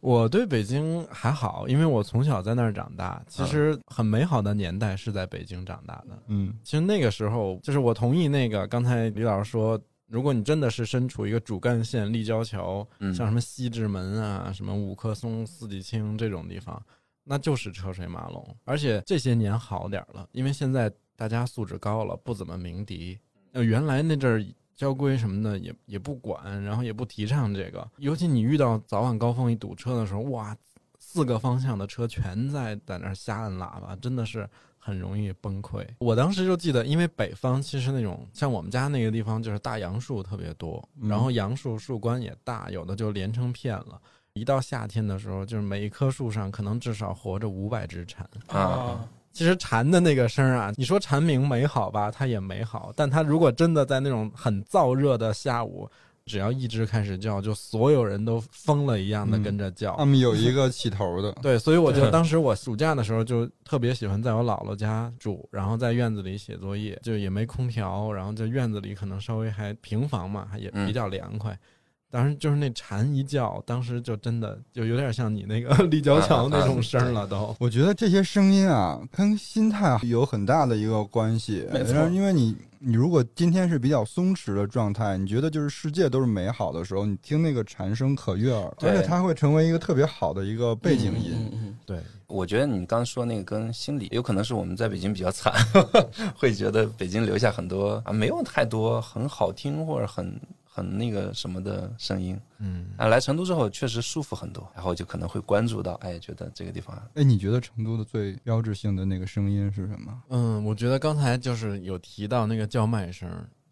[0.00, 3.22] 我对北京还好，因为我从小在那儿长大。
[3.28, 6.18] 其实很美好的年代是在北京长大的。
[6.28, 16.82] 嗯其实那个时候，就是我同意那个刚才李老师说，如果你真的是身处一个主干线立交桥，嗯像什么西直门啊、什么五棵松、四季青这种地方，
[17.24, 18.56] 那就是车水马龙。
[18.64, 23.18] 而且这些年好点儿了，因为现在大家素质高了，不怎么鸣笛。
[23.52, 27.88] 呃，原来那阵儿交规什么的也也不管，然后也不提倡这个。
[27.98, 30.56] 尤其你遇到早晚高峰一堵车的时候，哇，
[30.98, 35.86] 四个方向的车全在在那儿瞎按喇叭，真的是很容易崩溃。
[35.98, 44.00] 我当时就记得，因为北方其实那种像我们家那个地方就是大杨树特别多，嗯然后杨树树冠也大，有的就连成片了。
[44.34, 48.26] 一到夏天的时候，就是每一棵树上可能至少活着五百只蝉。
[48.46, 55.86] 啊，其实蝉的那个声儿啊，你说蝉鸣美好吧，它也美好，但它如果真的在那种很燥热的下午，
[56.24, 59.94] 只要一只开始叫，就所有人都疯了一样的嗯跟着叫。
[59.96, 61.30] 他们有一个起头的。
[61.42, 71.58] 对，所以我就当时我暑假的时候就特别喜欢在我姥姥家住，然后在院子里写作业，就也没空调，然后在院子里可能稍微还平房嘛，也嗯比较凉快。
[72.12, 77.56] 当时就是那蝉一叫，当时就真的就有点像你那个 立交桥那种声儿了， 都。
[77.58, 81.66] 我觉得这些声音啊，跟心态有很大的一个关系。
[81.72, 91.32] 没错因为你，你如果今天是比较松弛的状态，你觉得就是世界都是美好的时候，你听那个蝉声可悦耳，对而且它会成为一个特别好的一个背景音。
[91.34, 95.50] 嗯嗯对，我觉得你刚说那个跟心理有可能是我们在北京比较惨，
[96.36, 100.38] 会觉得北京留下很多啊没有太多很好听或者很
[100.74, 102.40] 很那个什么的声音。
[102.58, 103.06] 嗯，啊。
[103.06, 106.96] 来成都之后确实舒服很多，然后就可能会关注到，哎，觉得这个地方。
[107.14, 110.22] 哎，你觉得成都的最标志性的那个声音是什么？
[110.30, 113.28] 嗯，我觉得刚才就是有提到那个叫卖声，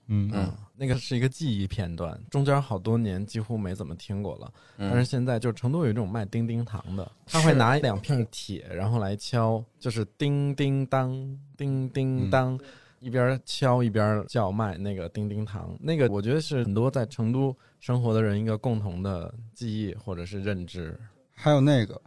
[0.09, 0.31] 嗯。
[0.35, 4.51] 嗯那个是一个记忆片段，中间好多年几乎没怎么听过了。
[4.79, 11.11] 但是嗯现在就是成都有一种卖叮叮糖的，他会拿两片铁，然后来敲，就是叮叮当，
[11.55, 12.59] 叮叮当，
[13.01, 15.77] 一边敲一边叫卖那个叮叮糖。
[15.81, 20.97] 那个我觉得是很多在成都生活的人一个共同的记忆或者是认知。
[21.35, 22.01] 还有那个，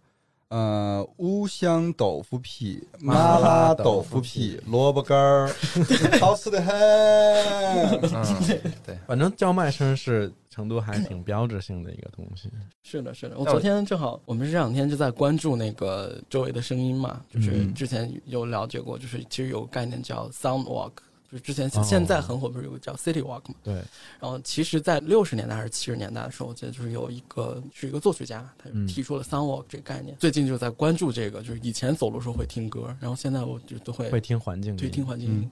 [0.54, 5.52] 呃，乌香豆腐皮、麻辣豆腐皮、萝卜干儿，
[6.22, 6.76] 好吃的很。
[6.76, 8.02] 嗯，
[8.86, 12.52] 对，反正叫卖声是成都还挺标志性的一个东西。
[12.84, 13.36] 是的，是的。
[13.36, 20.92] 我昨天正好，我们这两天就在关注那个周围的声音嘛，就是嗯之前有了解过，就是其实有个概念叫 sound walk，
[21.34, 23.56] 就是之前哦现在很火，不是有个叫 city walk 嘛？
[23.63, 23.74] 对，
[24.19, 30.15] 然后其实，在六十年代还是七十年代的时候，我记得就是有一个是一个作曲家，他嗯提出了 sound walk 这个概念。
[30.19, 35.50] 最近就在关注这个，就是以前走路时候会听歌，然后现在我就都会会听环境音，对听环境。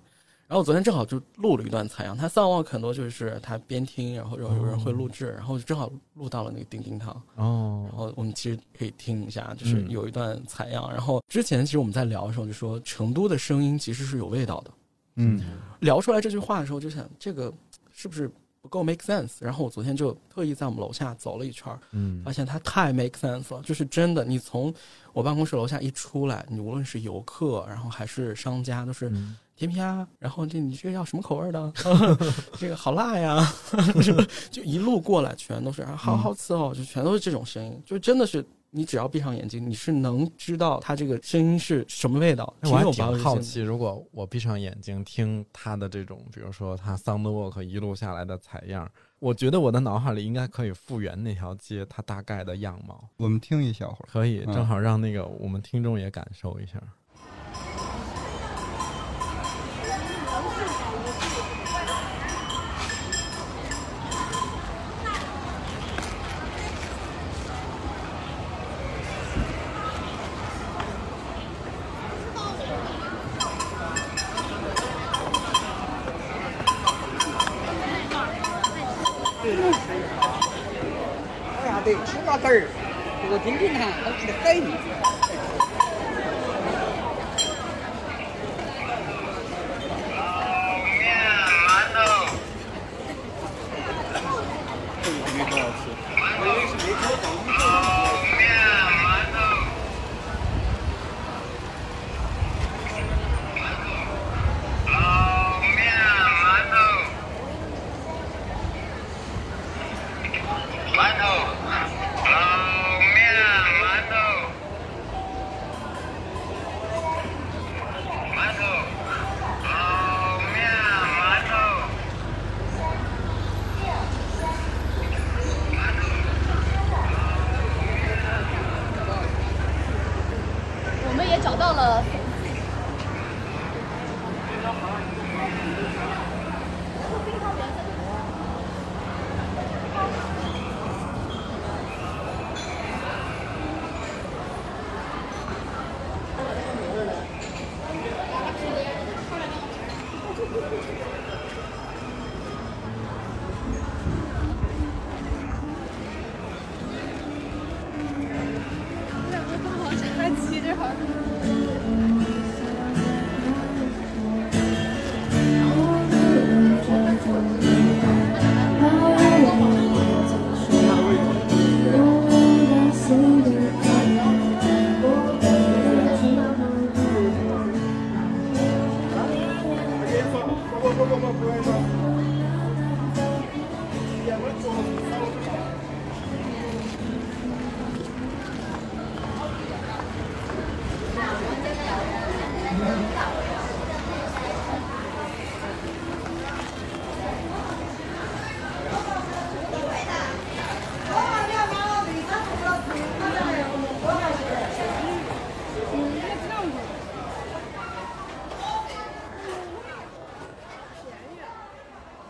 [0.47, 7.13] 然后我昨天正好就录了一段采样，他 sound walk 很多就是他边听，然后有有人会录制，然后就正好录到了那个叮叮堂。
[7.35, 10.91] 哦然，后我们其实可以听一下，就是嗯有一段采样。
[10.91, 14.71] 然后之前其实我们在聊的时候就说，成都的声音其实是有味道的。
[15.15, 15.41] 嗯
[15.79, 17.51] 聊出来这句话的时候，就想这个
[17.91, 18.29] 是不是
[18.61, 19.33] 不够 make sense？
[19.39, 24.73] 然后我昨天就特意在我们楼下走了一圈儿，嗯发现它太 make sense 了，就是真的，你从
[25.13, 31.73] 我办公室楼下一出来，你无论是游客，然后还是商家，都是嗯甜皮鸭，然后这你这个要什么口味的？
[32.57, 33.51] 这个好辣呀，
[34.51, 43.23] 就一路过来全都是啊好好吃哦，就全都是这种声音，就真的是你只要闭上眼睛，你是能知道它这个声音是什么味道，我还挺有标志性的。
[43.23, 53.09] 好奇，如果我闭上眼睛听它的这种，比如说它 Sound Walk 一路下来的采样，我觉得我的脑海里应该可以复原那条街它大概的样貌。
[53.17, 54.07] 我们听一小会儿。
[54.09, 56.81] 可以，嗯正好让那个我们听众也感受一下。
[57.13, 57.90] 哎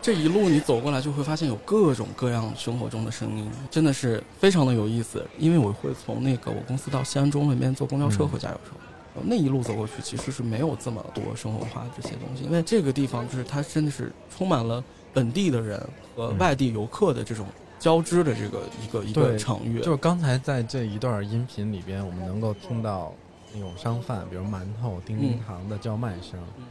[0.02, 5.24] 这一路你走过来，就会发现有各种各样生活中的声音，真的是非常的有意思。
[5.38, 8.76] 因为我会从那个我公司到西安中那边坐公交车回家，有时候。
[9.24, 15.80] 那一路走过去，其实是没有这么多生活化这些东西，因为这个地方就是它真的是充满了本地的人
[16.16, 17.46] 和外地游客的这种
[17.78, 19.80] 交织的这个一个一个场域。
[19.80, 23.12] 就是刚才在这一段音频里边，我们能够听到
[23.52, 26.64] 那种商贩，比如馒头、叮叮糖的叫卖声，嗯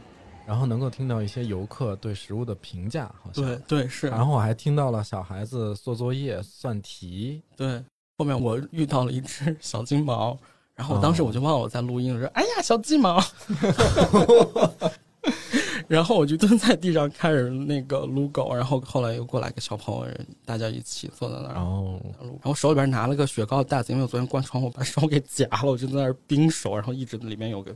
[0.46, 3.56] 然后能够听到一些游客对食物的评价，好像对。
[3.66, 7.82] 对是，然后我还听到了小孩子做作业、算题，对，
[8.18, 10.36] 后面我遇到了一只小金毛，
[10.74, 13.22] 然后当时我就忘了我在录音，我说：“哎呀，小金毛！”
[15.86, 20.12] 然后我就蹲在地上开始那个撸狗，然后后来又过来一个小朋友，
[20.44, 27.72] 大家一起坐在那儿然后撸，然后手里边拿了个雪糕袋子，因为我昨天关窗户把手给夹了，我就在那儿冰手，然后一直里面有个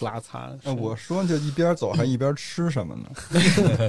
[0.00, 0.50] 呲啦擦。
[0.78, 3.10] 我说就一边走还一边吃什么呢？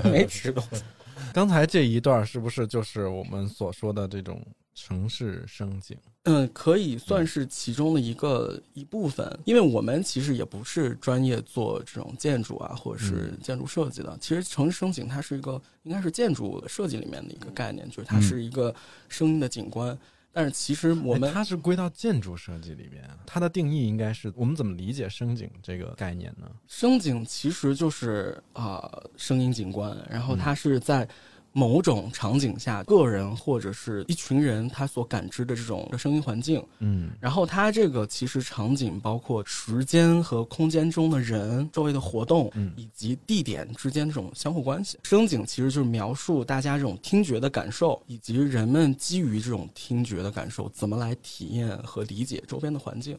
[0.11, 0.63] 没吃过，
[1.33, 4.45] 刚才这一段是不是就是我们所说的这种
[4.75, 5.97] 城市声景？
[6.23, 14.15] 嗯，可以算是其中的一个一部分，因为我们其实也不是专业做这种建筑啊，或者是建筑设计的。
[14.21, 18.73] 其实城市声景它是一个应该是建筑设计里面的一个概念，就是它是一个
[19.09, 19.97] 声音的景观。
[20.33, 26.49] 但是其实我们哎它是归到建筑设计里面，它的定义应该是我们怎么理解声景这个概念呢？
[26.67, 31.07] 声景其实就是啊、声音景观，然后它是在
[31.53, 36.63] 某种场景下，个人或者是一群人他所感知的这种声音环境。
[36.79, 44.97] 嗯然后它这个其实场景包括时间和空间中的人、周围的活动，嗯以及地点之间这种相互关系。
[45.03, 53.17] 声景其实就是描述大家这种听觉的感受，以及人们基于这种听觉的感受，怎么来体验和理解周边的环境。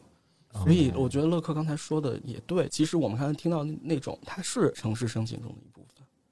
[0.63, 5.82] 所以我觉得乐克刚才说的也对，其实我们刚才听到那那种，它是城市声景中的一部分。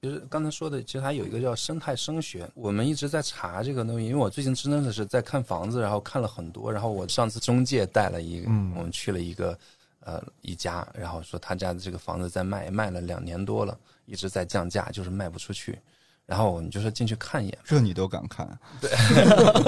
[0.04, 9.56] 其实刚才说的，其实还有一个叫生态声学，我们一直在查这个东西，因为我最近真的是在看房子，然后看了很多，然后我上次中介带了一个，嗯我们去了一个
[10.00, 15.78] 呃一家，然后说他家的这个房子在卖，卖了两年多了，一直在降价，就是卖不出去。
[16.26, 18.58] 然后我们就说进去看一眼，这你都敢看？
[18.82, 18.90] 对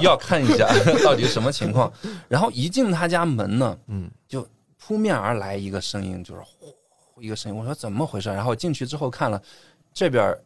[0.03, 0.67] 要看一下
[1.05, 1.93] 到底什么情况。
[2.27, 4.45] 然后一进他家门呢，嗯，就
[4.81, 7.57] 扑面而来一个声音，就是呼一个声音。
[7.57, 8.29] 我说怎么回事？
[8.31, 9.41] 然后进去之后看了，
[9.95, 10.45] 这边儿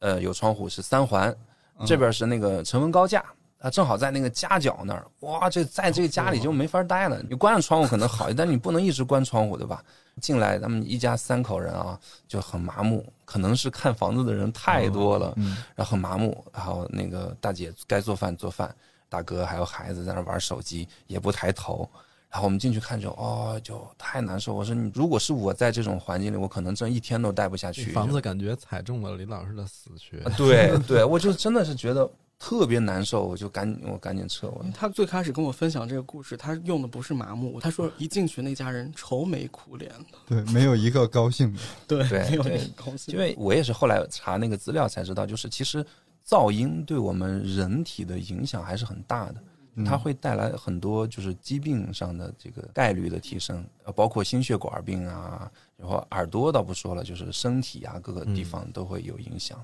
[0.00, 1.30] 呃有窗户是三环，
[1.78, 3.24] 嗯这边是那个成文高架。
[3.58, 7.22] 啊，正好在那个夹角那儿，哇，这在这个家里就没法待了。
[7.26, 9.82] 你关上窗户可能好一点，但你不能一直关窗户，对吧？
[10.20, 18.72] 进来他们一家三口人啊，就很麻木，可能是看房子的人太多了，嗯然后很麻木，然后那个大姐该做饭做饭，
[19.08, 21.90] 大哥还有孩子在那玩手机，也不抬头。
[22.36, 24.52] 然后我们进去看就哦，就太难受。
[24.52, 27.92] 我说你如果是我在这种环境里，我可能真一天都待不下去。
[27.92, 30.18] 房子感觉踩中了李老师的死穴。
[30.18, 32.06] 啊对对，我就真的是觉得
[32.38, 34.48] 特别难受，我就赶紧我赶紧撤。
[34.48, 41.60] 我他最开始跟我分享这个故事，他用的不是麻木，他说一进去那家人愁眉苦脸的，对，没有一个高兴的。
[41.88, 45.82] 对对对没有一个高兴，因为我也是后来查那个资料才知道，就是其实
[46.28, 49.36] 噪音对我们人体的影响还是很大的。
[49.76, 59.62] 嗯它会带来很多就是疾病上的这个概率的提升，呃，包括心血管病啊，然后耳朵倒不说了，就是身体啊各个地方都会有影响。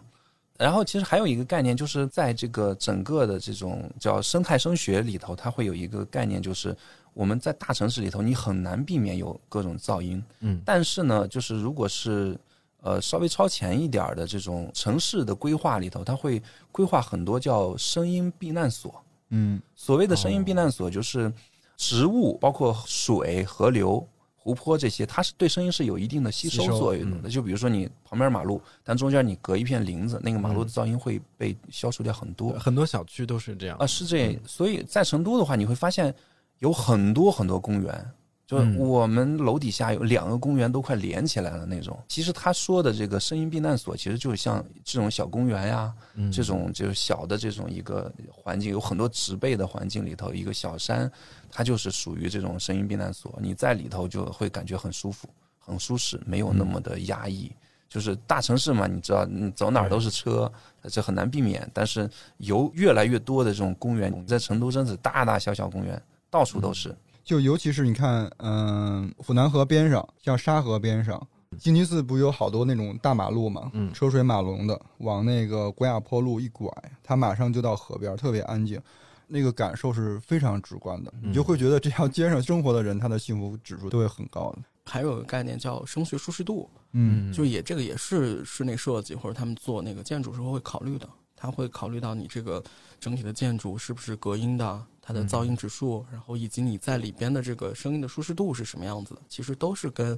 [0.59, 6.77] 然后其实还有一个概念，就是在这个整个的这种叫生态声学里头，它会有一个概念，就是
[7.15, 10.23] 我们在大城市里头，你很难避免有各种噪音。
[10.41, 12.39] 嗯但是呢，就是如果是
[12.83, 16.41] 呃稍微超前一点儿的这种城市的规划里头，它会
[16.71, 19.02] 规划很多叫声音避难所。
[19.33, 21.33] 嗯所谓的声音避难所，就是
[21.77, 24.07] 植物包括水、河流
[24.37, 27.29] 湖泊这些，它是对声音是有一定的吸收作用的。
[27.29, 32.53] 嗯就比如说你旁边马路，但中间你隔一片林子，那个马路的噪音会被消除掉很多。
[32.59, 34.35] 很多小区都是这样啊，是这样。
[34.47, 36.15] 所以在成都的话，你会发现
[36.59, 38.11] 有很多很多公园，
[38.53, 41.99] 就我们楼底下有两个公园都快连起来了那种。
[42.07, 51.11] 其实他说的这个声音避难所，其实就是像这种小公园呀，嗯这种就是小的这种一个环境，有很多植被的环境里头，一个小山，
[51.51, 53.39] 它就是属于这种声音避难所。
[53.41, 55.29] 你在里头就会感觉很舒服、
[55.59, 57.51] 很舒适，没有那么的压抑。
[57.89, 60.51] 就是大城市嘛，你知道，你走哪儿都是车，
[60.89, 61.71] 这很难避免。
[61.75, 66.95] 但是有越来越多的这种公园，在成都真是大大小小公园，到处都是。
[67.25, 71.21] 就尤其是你看，嗯，府南河边上，像沙河边上，
[71.59, 76.69] 金鸡寺不有好多那种大马路嘛，嗯车水马龙的，往那个国雅坡路一拐，
[77.03, 78.81] 它马上就到河边，特别安静，
[79.29, 84.59] 那个感受是非常直观的，嗯你就会觉得这条街上生活的人，他的幸福指数都会很高的。
[84.85, 91.09] 还有个概念叫声学舒适度，嗯就也这个也是室内设计或者他们做那个建筑时候会考虑的，
[91.43, 92.63] 他会考虑到你这个
[93.01, 100.17] 整体的建筑是不是隔音的，它的噪音指数，然后以及你在里边的这个声音的舒适度是什么样子的，其实都是跟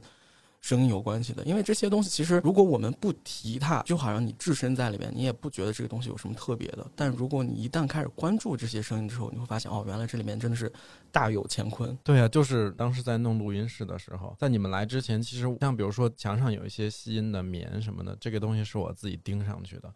[0.60, 1.42] 声音有关系的。
[1.44, 6.86] 因为这些东西其实如果我们不提它，就好像你置身在里边，你也不觉得这个东西有什么特别的。
[6.94, 10.70] 但如果你一旦开始关注这些声音之后，你会发现哦，原来这里面真的是
[11.10, 11.96] 大有乾坤。
[12.04, 19.90] 对啊，就是当时在弄录音室的时候，在你们来之前，其实像比如说墙上有一些吸音的棉什么的，这个东西是我自己钉上去的。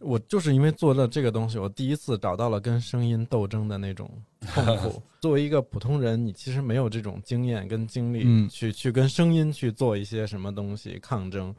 [0.00, 4.10] 我就是因为做了这个东西，我第一次找到了跟声音斗争的那种
[4.54, 5.02] 痛苦。
[5.20, 11.52] 作为一个普通人，你其实没有这种经验跟经历嗯去、去跟声音去做一些什么东西抗争，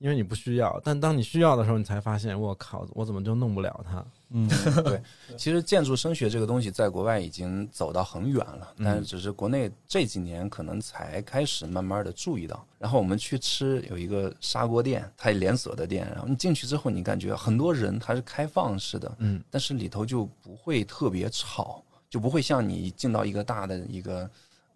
[0.00, 0.80] 因为你不需要。
[0.82, 4.04] 但当你需要的时候，你才发现，我靠，我怎么就弄不了它？
[4.30, 4.48] 嗯，
[4.82, 5.00] 对
[5.36, 12.64] 其实建筑声学这个东西在国外已经走到很远了，嗯但是只是国内这几年可能才开始慢慢的注意到。
[12.78, 24.30] 然后我们去吃有一个砂锅店，它连锁的店，然后你进去之后，你感觉很多人它是开放式的，嗯，但是里头就不会特别吵，就不会像你进到一个大的一个。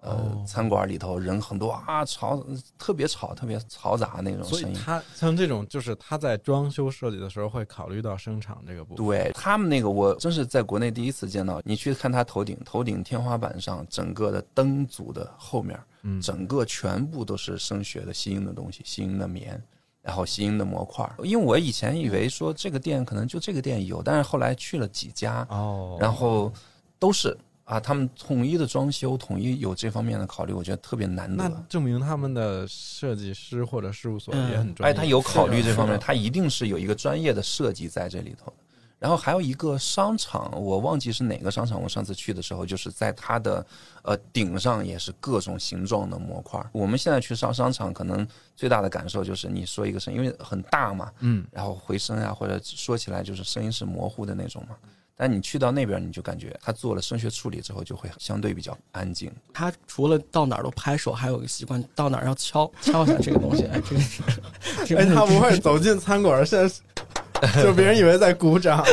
[0.04, 2.44] 呃，哦餐馆里头人很多啊，吵，
[2.78, 4.60] 特别吵，特别嘈杂那种声音。
[4.60, 9.06] 所以它像这种，就是他在装修设计的时候会考虑到声场这个部分。
[9.06, 11.60] 对他们那个，我真是在国内第一次见到。
[11.64, 19.60] 你去看他头顶，头顶天花板上整个的灯组的后面，嗯整个全部都是声学的吸音的东西，吸音的棉，
[20.02, 21.10] 然后吸音的模块。
[21.22, 26.52] 因为我以前以为说这个店可能就这个店有，但是后来去了几家，哦，然后
[26.98, 27.34] 都是
[27.64, 31.64] 啊，他们统一的装修，统一有这方面的考虑，我觉得特别难那得。
[31.68, 34.94] 证明他们的设计师或者事务所也很专业。
[34.94, 38.54] 他有考虑这方面，他一定是有一个专业的设计在这里头的。
[38.98, 41.82] 然后还有一个商场，我忘记是哪个商场。
[41.82, 43.66] 我上次去的时候，就是在它的
[44.02, 46.62] 呃顶上也是各种形状的模块。
[46.72, 54.76] 我们现在去上商场，可能最大的感受就是你说一个声，因为很大嘛，嗯，然后回声啊，或者说起来就是声音是模糊的那种嘛。
[55.16, 59.30] 但你去到那边，你就感觉他做了声学处理之后，就会相对比较安静。
[59.52, 63.64] 他除了到哪儿都拍手，还有一个习惯，到哪儿要敲敲一下这个东西。
[63.64, 64.22] 哎，这个是，
[64.84, 66.74] 这个哎，他不会走进餐馆，现在
[67.62, 68.84] 就别人以为在鼓掌，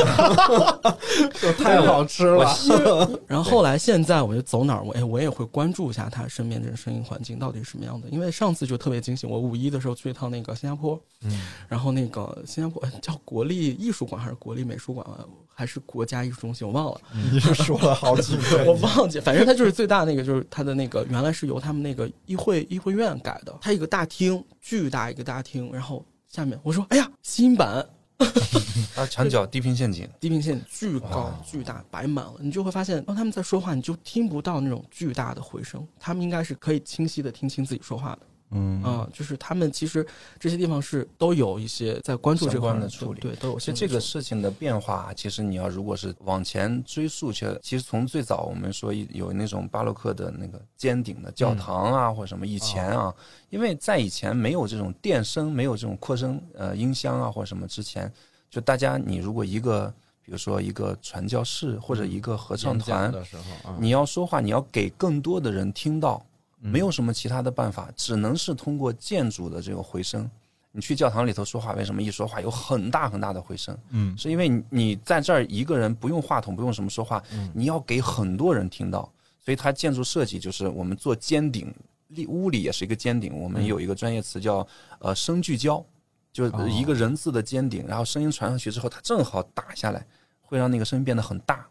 [1.40, 2.46] 就太好吃了。
[3.26, 8.08] 然后后来现在我就走哪儿，我哎我也会关注一下他身边这个声音环境到底是什么样的。
[8.10, 15.24] 因为上次就特别惊喜，我五一的时候去一趟那个新加坡，嗯，然后那个新加坡哎叫国立艺术馆还是国立美术馆啊
[15.54, 17.00] 还是国家艺术中心，我忘了。
[17.30, 27.86] 你是说了好几回，我忘记，反正它就是最大那个，就是它的那个原来是由他们那个议会议会院改的，它一个大厅，巨大一个大厅，然后下面我说，哎呀，新版
[28.96, 38.26] 啊，墙角地平线景，地平线巨高巨大，摆满了，你就会发现，当他们在说话，你就听不到那种巨大的回声，他们应该是可以清晰的听清自己说话的。
[38.52, 38.82] 嗯。
[38.82, 40.06] 啊、就是他们其实
[40.38, 53.14] 这些地方是都有一些在关注这相块的处理对，都有其实这个事情的变化，其实你要如果是往前追溯去，其实从最早我们说有那种巴洛克的那个尖顶的教堂啊，或者什么以前啊，
[53.50, 58.12] 因为在以前没有这种电声，没有这种扩声呃音箱啊或者什么之前，
[58.50, 59.92] 就大家你如果一个
[60.24, 66.31] 比如说一个传教士或者一个合唱团，的时候啊，你要说话，你要给更多的人听到，嗯
[66.70, 70.30] 没有什么其他的办法，只能是通过建筑的这个回声。
[70.74, 73.76] 你去教堂里头说话，为什么一说话有很大很大的回声？
[73.90, 79.10] 嗯是因为你你在这儿一个人不用话筒，不用什么说话，嗯你要给很多人听到，
[79.44, 81.70] 所以它建筑设计就是我们做尖顶，
[82.08, 84.66] 里屋里也是一个尖顶，我们有一个专业词叫
[85.00, 85.84] 呃声聚焦，
[86.32, 90.06] 就是一个人字的尖顶，然后声音传上去之后，它正好打下来，
[90.40, 91.66] 会让那个声音变得很大。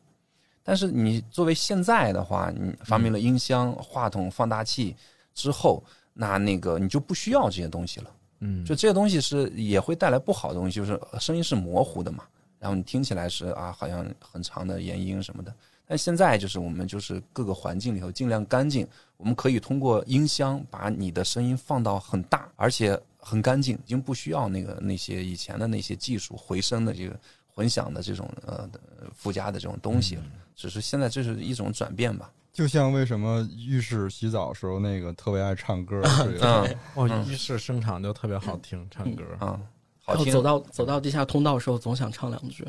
[0.71, 4.95] 但是你作为现在的话，你发明了音箱、话筒、放大器，
[5.33, 8.11] 之后，那那个你就不需要这些东西了。
[8.39, 12.23] 嗯，就这些东西是也会带来不好的东西，就是声音是模糊的嘛，
[12.57, 15.53] 然后你听起来是啊，好像很长的延音什么的。
[15.85, 27.19] 但现在就是我们就是各个环境里头尽量干净，我们可以通过音箱把你的声音放到很大，而且很干净，已经不需要那个那些以前的那些技术回声的这个
[27.53, 28.69] 混响的这种呃
[29.13, 30.23] 附加的这种东西了。
[30.55, 32.31] 只是现在这是一种转变吧。
[32.53, 39.23] 就像为什么浴室洗澡时候那个特别爱唱歌，是有嗯 哦，嗯浴室声场就特别好听，唱歌。
[39.39, 39.59] 啊，
[40.03, 40.33] 好听。
[40.33, 42.67] 走到走到地下通道的时候，总想唱两句。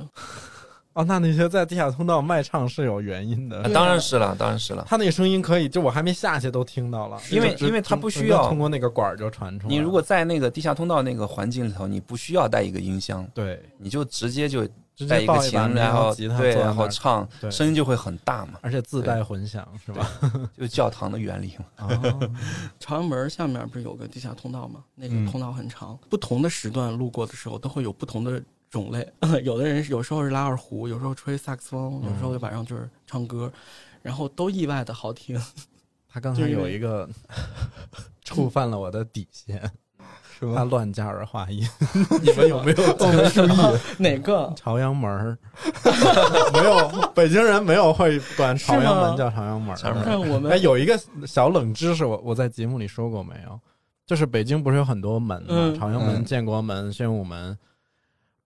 [0.93, 3.71] 哦，那那些在地下通道卖唱是有原因的啊。
[3.73, 4.85] 当然是了，当然是了。
[4.87, 9.75] 他那个声音可以，就我还没下去都听到了，因为因为他不需要通过那个管儿就传出来。
[9.75, 14.71] 你如果在那个地下通道那个环境里头，你不需要带一个音箱，对你就直接就直
[15.09, 20.09] 带一个琴，然后吉他对，然后唱，对声音就会很大嘛，而且自带混响是吧？
[20.57, 21.87] 就教堂的原理嘛。
[21.87, 22.31] 哦，
[22.79, 24.85] 朝阳门下面不是有个地下通道吗？
[24.95, 29.11] 那个嗯通道很长，不同的时段路过的时候都会有不同的种类。
[29.43, 33.53] 有的人有时候是拉二胡，有时候吹萨克斯风，有时候晚上就是唱歌，
[34.03, 35.41] 然后都意外的好听。
[36.15, 37.09] 他刚才有一个
[38.23, 39.59] 触犯了我的底线，
[40.49, 40.55] 是吧？
[40.59, 41.67] 他乱加儿化音，
[42.23, 44.53] 你们有没有我没注意，哪个？
[44.57, 45.39] 朝阳门儿？
[46.53, 49.77] 没有，北京人没有会管朝阳门叫朝阳门
[50.51, 53.59] 哎，有一个小冷知识，我我在节目里说过没有？
[54.05, 55.49] 就是北京不是有很多门吗？
[55.51, 57.57] 嗯朝阳门、嗯建国门、宣武门。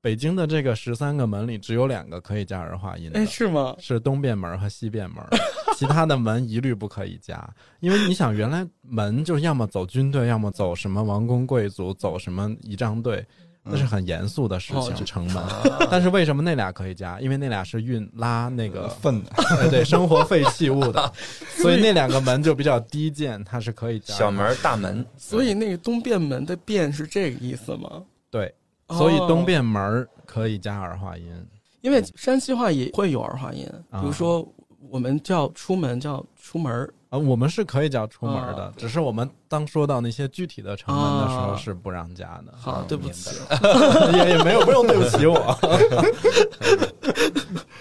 [0.06, 3.74] 北京的这个十三个门里，只有两个可以加儿化音的，哎是吗？
[3.80, 5.16] 是东便门和西便门，
[5.76, 7.44] 其他的门一律不可以加。
[7.80, 13.26] 因为你想，原来门就是要么走军队，要么走什么王公贵族，走什么仪仗队，
[13.64, 15.04] 那是很严肃的事情。
[15.04, 15.42] 城门，
[15.90, 17.18] 但是为什么那俩可以加？
[17.18, 21.12] 因为那俩是运拉那个粪的， 哎对生活废弃物的，
[21.60, 28.04] 所以那两个门就比较低贱，它是可以加小门大门，所以那个东便门的便是这个意思吗？
[28.30, 28.54] 对，
[28.90, 31.46] 所以东哦便门儿可以加儿化音。
[31.82, 34.46] 因为山西话也会有儿化音，啊比如说
[34.90, 42.52] 我们叫出门叫出门儿，啊，我们是可以叫出门儿的啊，只是我们当说到那些具体的城门的时候啊是不让加的。
[42.56, 43.36] 好，嗯对不起，
[44.16, 45.36] 也也没有不用对不起我。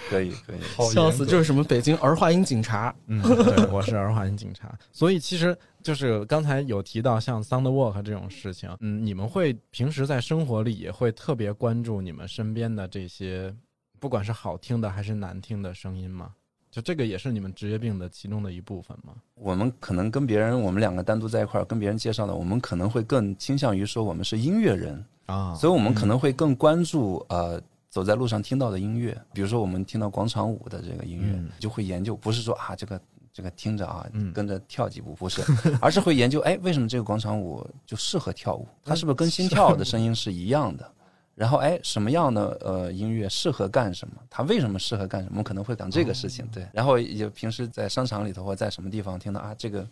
[0.10, 0.60] 可以可以。
[0.92, 2.94] 笑死，就是什么北京儿化音警察？
[3.08, 13.54] 嗯，对，我是儿化音警察， 所以其实就是刚才有提到像 sound work 这种事情，嗯，你们会平时在生活里也会特别关注你们身边的这些，
[14.00, 16.32] 不管是好听的还是难听的声音吗？
[16.72, 19.14] 就这个也是你们职业病的其中的一部分吗？
[19.36, 27.62] 我们可能跟别人，我们两个单独在一块儿跟别人介绍的，我们可能会更倾向于说我们是音乐人，啊所以我们可能会更关注呃
[27.96, 33.00] 走在路上听到的音乐，比如说我们听到广场舞的这个音乐，嗯就会研究，不是说啊这个
[33.32, 35.42] 这个听着啊嗯跟着跳几步，不是，
[35.80, 38.68] 而是会研究，哎，为什么这个广场舞就适合跳舞？
[38.84, 40.92] 它是不是跟心跳的声音是一样的？
[41.36, 44.16] 然后哎，什么样的呃音乐适合干什么？
[44.30, 45.32] 它为什么适合干什么？
[45.32, 46.68] 我们可能会讲这个事情，对。
[46.74, 49.88] 然后也平时在商场里头或在什么地方听到啊，这个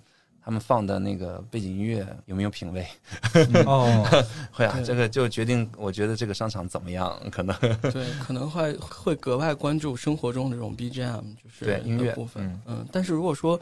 [0.46, 2.86] 他们放的那个背景音乐有没有品味？
[3.66, 4.06] 哦，
[4.52, 7.56] 会啊，这个就决定我觉得这个商场怎么样，可能。
[7.94, 12.44] 对，可能会会格外关注生活中这种 BGM，就是对音乐部分。
[12.46, 12.62] 嗯。
[12.68, 13.58] 嗯，但是如果说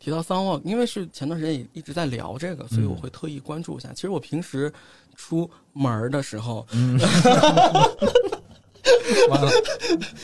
[0.00, 3.90] 提到 sound walk，因为是前段时间也一直在聊这个，所以我嗯会特意关注一下。
[3.94, 4.72] 其实我平时
[5.14, 6.98] 出门的时候，嗯，
[9.30, 9.50] 完了，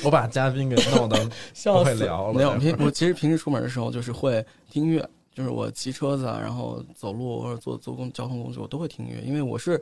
[0.04, 1.16] 我把嘉宾给弄得
[1.54, 1.84] 笑死。
[1.84, 2.34] 会聊了。
[2.34, 2.50] 没有，
[2.84, 5.08] 我其实平时出门的时候就是会听音乐，
[5.40, 9.80] 就是我骑车子啊，然后走路或者坐坐公交通工具，我都会听音乐，因为我是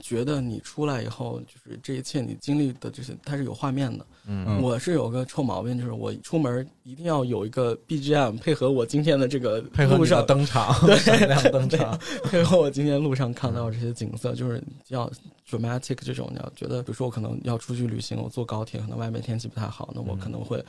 [0.00, 4.06] 觉得你出来以后，就是这一切你经历的这些，它是有画面的。
[4.26, 15.10] 嗯我是有个臭毛病，就是我出门一定要有一个 BGM 配合我今天的这个配合路上，登场， 闪亮登场，配合我今天路上看到这些景色，就是要
[15.50, 20.62] dramatic 这种，你要觉得，比如说我可能要出去旅行，我坐高铁，可能外面天气不太好，那我可能会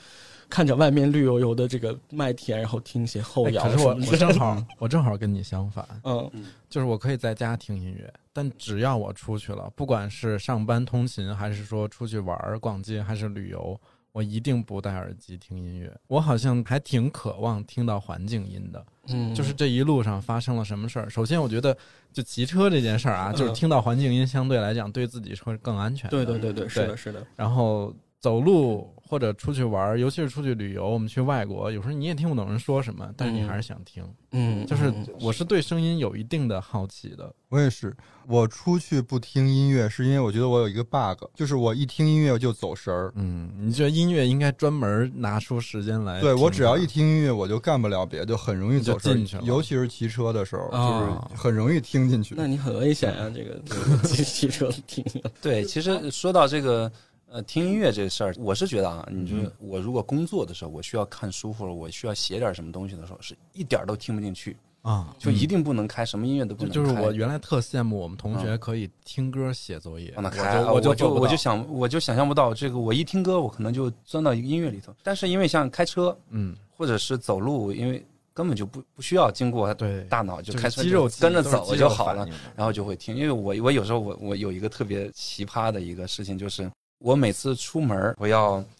[0.51, 3.95] 看着外面绿油油的这个麦田，然后听一些后摇哎可是我。
[4.11, 6.29] 我正好 我正好跟你相反，嗯，
[6.69, 13.79] 就是我可以在家听音乐，但只要我出去了，不管是上班通勤，还是说出去玩儿、逛街，还是旅游，
[14.11, 15.91] 我一定不戴耳机听音乐。
[16.07, 21.09] 我好像还挺渴望听到环境音的，嗯，就是这一路上发生了什么事儿。
[21.09, 21.75] 首先，我觉得
[22.11, 26.09] 就骑车这件事儿啊，就是听到环境音，相对来讲对自己会更安全。
[26.09, 34.01] 对对对对，是的，是的，然后走路或者出去玩，尤其是出去旅游，我们去外国，有时候你也听不懂人说什么，但是你嗯还是想听。
[34.31, 37.29] 嗯，就是嗯我是对声音有一定的好奇的。
[37.49, 37.93] 我也是，
[38.25, 43.11] 我出去不听音乐，是因为我觉得我有一个 bug，就是我一听音乐我就走神儿。
[43.17, 46.21] 嗯，你觉得音乐应该专门拿出时间来？
[46.21, 52.33] 对我只要一，听音乐，我就干不了别的，就很容易走神进去了，尤其是骑车的时候，啊就是很容易听进去。
[52.37, 55.03] 那你很危险啊，这个这个骑骑车听。
[55.41, 56.89] 对，其实说到这个
[57.31, 66.75] 呃听音乐这事儿，我是觉得啊，你就是嗯我如果工作的时候，我需要看书或者我需要写点什么东西的时候，是一点儿都听不进去，啊，就一定不能开，什么音乐都不能开。
[66.75, 74.93] 就就是我原来特羡慕我们同学可以听歌写作业，让他我开啊，我就就做不到我就想我就想象不到这个，我一听歌，我可能就钻到一个音乐里头。
[75.01, 82.27] 但是因为像开车嗯，或者是走路，因为根本就不不需要经过对，大脑，就就是开车肌肉跟着走就好了。
[82.57, 83.15] 然后就会听。
[83.15, 86.69] 因为我我有时候我我有一个特别奇葩的一个事情，就是
[87.01, 88.63] 我每次出门儿我要。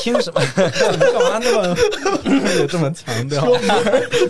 [0.00, 1.76] 听什么，干嘛那么
[2.54, 3.44] 也 这么强调？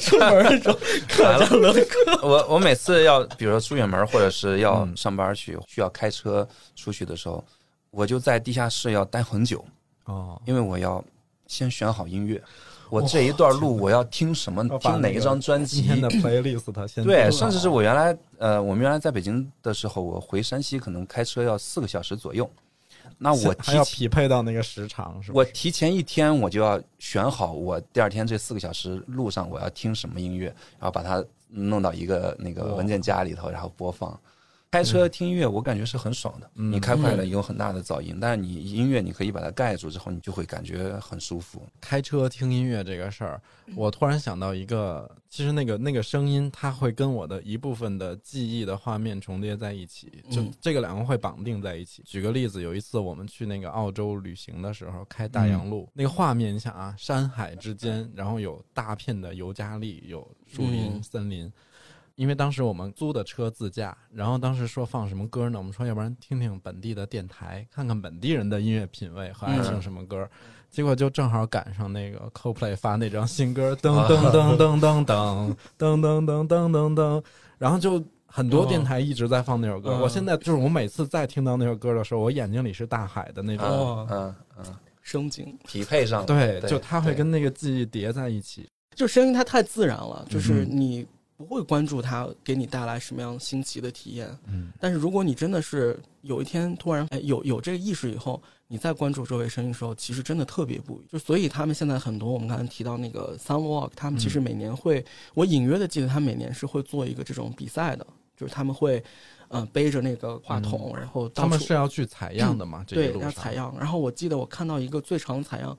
[0.00, 1.74] 出门的时候看着乐
[2.22, 4.96] 我我每次要比如说出远门或者是要嗯。
[4.96, 7.44] 上班去，需要开车出去的时候，
[7.90, 9.62] 我就在地下室要待很久，
[10.06, 11.04] 哦，因为我要
[11.46, 12.42] 先选好音乐。
[12.90, 14.66] 我这一段路我要听什么？
[14.78, 15.82] 听哪一张专辑？
[15.82, 22.48] 今天的 playlist 它先对，甚至是我原来呃，我们原来在北京的时候，我回山西可能开车要四个小时左右。
[23.18, 25.34] 那我 还要匹配到那个时长，是吧？
[25.36, 30.46] 我提前一天我就要选好，我第二天这四个小时路上我要听什么音乐，
[30.78, 34.18] 然后把它弄到一个那个文件夹里头，然后播放。
[34.70, 36.50] 开车听音乐，我感觉是很爽的。
[36.56, 41.66] 嗯你开快了有很大的噪音，但是你音乐你可以把它盖住之后，你就会感觉很舒服。
[41.80, 43.40] 开车听音乐这个事儿，
[43.74, 52.02] 我突然想到一个，其实那个那个声音，它会跟我的一部分的记忆的画面重叠在一起，就嗯这个两个会绑定在一起。
[52.04, 61.50] 举个例子，有一次我们去那个澳洲旅行的时候，开大洋路，那个画面，你想啊，山海之间，然后有大片的尤加利，有树林、嗯森林。
[62.16, 65.58] 因为当时我们租的车自驾，然后当时说放什么歌呢？
[65.58, 70.28] 我们说要不然听听本地的电台，看看本地人的音乐品味和爱听什么歌。
[70.68, 77.24] 结果就正好赶上那个 CoPlay 发那张新歌，噔噔噔噔噔噔噔噔噔噔噔噔，
[77.56, 79.90] 然后就很多电台一直在放那首歌。
[79.92, 83.66] 嗯我现在就是我每次再听到那首歌的时候，我眼睛里是大海的那种。
[83.66, 84.64] 哦嗯嗯，
[85.02, 88.68] 声景，匹配上对，对就它会跟那个记忆叠在一起。
[88.94, 91.06] 就声音它太自然了，就是嗯你
[91.36, 94.28] 不会关注它给你带来什么样新奇的体验。
[94.46, 101.06] 嗯，但是如果你真的是有一天突然哎有有这个意识以后，你再关注周围声音的时候，其实真的特别不一样。
[101.12, 108.06] 就所以他们现在很多我们刚才提到那个 Soundwalk，他们其实每年会，我隐约的记得他每年是会做一个这种比赛的，
[108.36, 109.02] 就是他们会
[109.48, 112.82] 呃背着那个话筒，然后他们是要去采样的嘛？
[112.86, 113.72] 这对要采样。
[113.78, 115.76] 然后我记得我看到一个最长采样，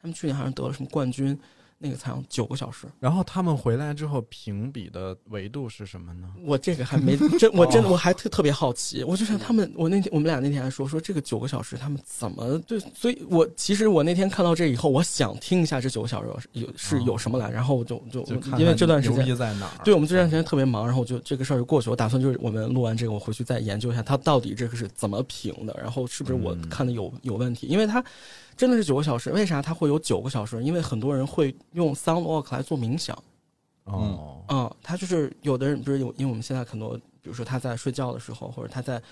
[0.00, 1.38] 他们去年好像得了什么冠军，
[1.82, 2.86] 那个才用九个小时。
[3.00, 6.28] 然后他们回来之后评比的维度是什么呢？
[6.44, 19.72] 我这个还没真，我真的哦我还特特别好奇，我就想他们，我那天我们俩那天还说说这个九个小时他们怎么对，所以我其实我那天看到这以后，我想听一下这九个小时有是有什么来，然后我就就就看看因为这段时间逼在哪儿？
[19.82, 21.88] 对我们这段时间特别忙，然后我就这个事儿就过去。
[21.88, 27.66] 我打算就是我们录完这个，我回去再研究一下他到底这个是怎么评的，然后是不是我嗯看的有有问题？
[27.66, 28.04] 因为它
[28.56, 30.62] 真的是九个小时，为啥它会有九个小时？
[30.62, 33.16] 因为很多人会用 Soundwalk 来做冥想。
[33.84, 39.02] 哦，啊、他就是有的人不是有，因为我们现在很多，比如说他在睡觉的时候，或者他在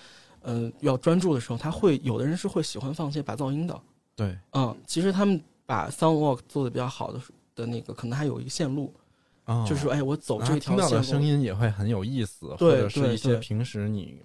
[0.43, 3.80] 呃要专注的时候，他会有的人是会喜欢放一些白噪音的。
[4.14, 7.20] 对，嗯，其实他们把 Soundwalk 做的比较好的
[7.57, 8.95] 的那个，可能还有一个线路，
[9.47, 9.64] 哦。
[9.68, 14.22] 就是说，哎，我走这条听到的声音也会很有意思，或者是一些平时你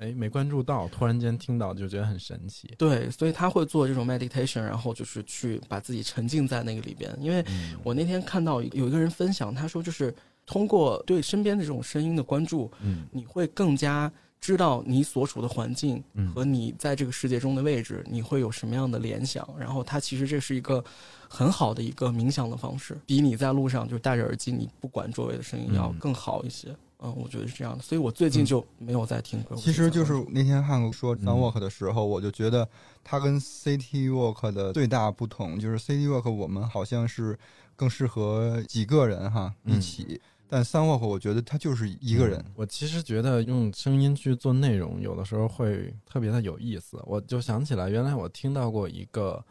[0.00, 2.74] 哎没关注到，突然间听到就觉得很神奇。
[2.78, 7.14] 对，所以他会做这种 meditation，然后就是去把自己沉浸在那个里边。
[7.20, 10.14] 因为嗯我那天看到有一个人分享，他说就是
[10.46, 19.46] 通过对身边的这种声音的关注，嗯你会更加知道你所处的环境嗯和你在这个世界中的位置，你会有什么样的联想。
[19.58, 20.82] 然后他其实这是一个
[21.28, 26.68] 很好的一个冥想的方式，比你在路上就戴着耳机，你不管周围的声音要嗯更好一些。
[26.70, 27.82] 嗯，我觉得是这样的。
[27.82, 29.54] 所以我最近就没有在听歌。
[29.56, 32.68] 其实就是那天汉哥说嗯 Soundwalk 的时候，我就觉得
[33.02, 37.38] 它跟 City Walk 的最大不同就是 City Walk 我们好像是
[37.76, 42.44] 更适合几个人哈嗯一起，但 Soundwalk 我觉得它就是一个人。
[42.54, 47.00] 我其实觉得用声音去做内容，有的时候会特别的有意思。
[47.06, 49.42] 我就想起来，原来我听到过一个，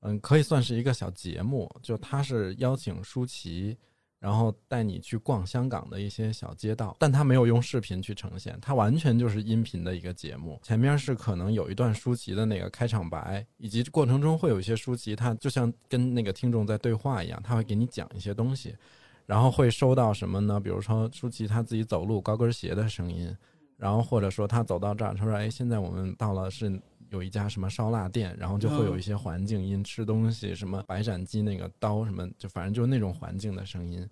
[0.00, 3.76] 嗯，可以算是一个小节目，就他是邀请舒淇，
[4.20, 10.58] 然后带你去逛香港的一些小街道，但他没有用视频去呈现，它完全就是音频的一个节目。
[10.62, 18.74] 前面是可能有一段舒淇的那个开场白，以及过程中会有一些舒淇，他就像跟那个听众在对话一样，他会给你讲一些东西，
[19.24, 20.58] 然后会收到什么呢？
[20.58, 23.32] 比如说舒淇他自己走路高跟鞋的声音，
[23.76, 26.68] 然后或者说他走到这儿，他说：“哎，现在我们到了是。”
[27.10, 34.08] 有一家什么烧腊店，然后就会有一些环境音，吃东西什么白斩鸡那个刀什么，就反正就是那种环境的声音。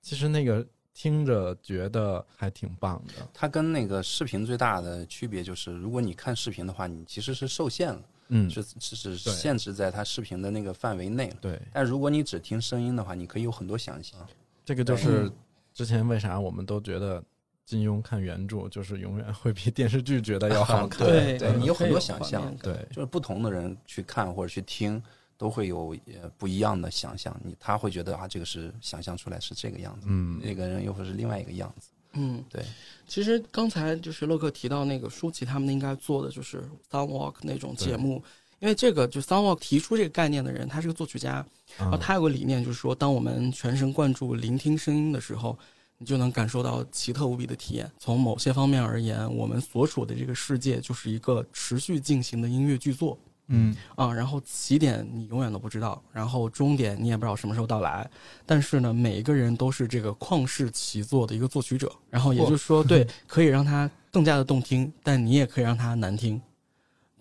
[0.00, 3.28] 其实那个听着觉得还挺棒的。
[3.32, 11.36] 它跟那个视频最大的区别就是，如果你看视频的话，你其实是受限了，嗯，是是是限制在它视频的那个范围内了。
[11.40, 11.60] 对。
[11.72, 14.18] 但如果你只听声音的话，你可以有很多想象。
[14.64, 15.30] 这个就是
[15.72, 17.22] 之前为啥我们都觉得。
[17.66, 25.02] 金庸看原著就是永远会比电视剧觉得要好看， 对，对你有很多想象，对，就是不同的人去看或者去听，
[25.38, 25.96] 都会有
[26.36, 27.34] 不一样的想象。
[27.42, 32.62] 你他会觉得啊，这个是想象出来是这个样子，嗯，那个人又会是另外一个样子，嗯，对。
[33.06, 38.22] 其实刚才就是洛克提到那个舒淇他们应该做的就是 Sound Walk 那种节目，
[38.58, 41.42] 因为这个就 Sound Walk 提出这个概念的人，他是个作曲家，
[41.78, 45.58] 然后他有个理念就是说，当我们全神贯注聆听声音的时候。
[45.98, 47.90] 你就能感受到奇特无比的体验。
[47.98, 53.18] 从某些方面而言，我们所处的这个世界就是一个持续进行的音乐剧作。
[53.48, 58.10] 嗯啊，然后起点你永远都不知道，然后终点你也不知道什么时候到来。
[58.46, 61.92] 但是呢，每一个人都是这个旷世奇作的一个作曲者。
[62.08, 66.40] 然后也就是说，对， 可以让它更加的动听，但你也可以让它难听。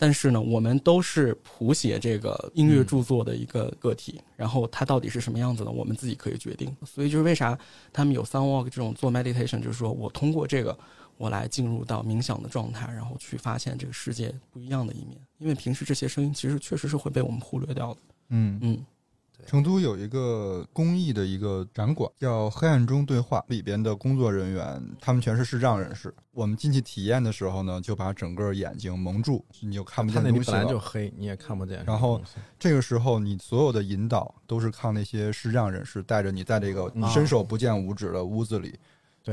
[0.04, 6.76] 但是呢，我们都是谱写这个音乐著作的一个个体，然后它到底是什么样子的，我们自己可以决定。
[6.86, 7.58] 所以就是为啥
[7.94, 10.78] 他们有 sound walk 这种做 meditation，就是说我通过这个，
[11.16, 15.18] 我来进入到冥想的状态，然后去发现这个世界不一样的一面。
[15.38, 18.00] 因为平时这些声音其实确实是会被我们忽略掉的。
[18.28, 18.86] 嗯嗯。
[19.46, 26.14] 成都有一个公益的一个展馆，叫《黑暗中对话》，里边的工作人员他们全是视障人士。
[26.32, 30.58] 我们进去体验的时候呢，就把整个眼睛蒙住，你就看不见东西了。
[30.58, 31.84] 本来就黑，你也看不见。
[31.86, 32.22] 然后
[32.58, 38.80] 这个时候，你所有的引导都是靠那些视障人士带着你，在这个伸手不见五指的屋子里，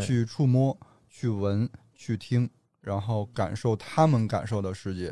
[0.00, 0.76] 去触摸、
[1.08, 2.48] 去闻、去听，
[2.80, 5.06] 然后感受他们感受的世界。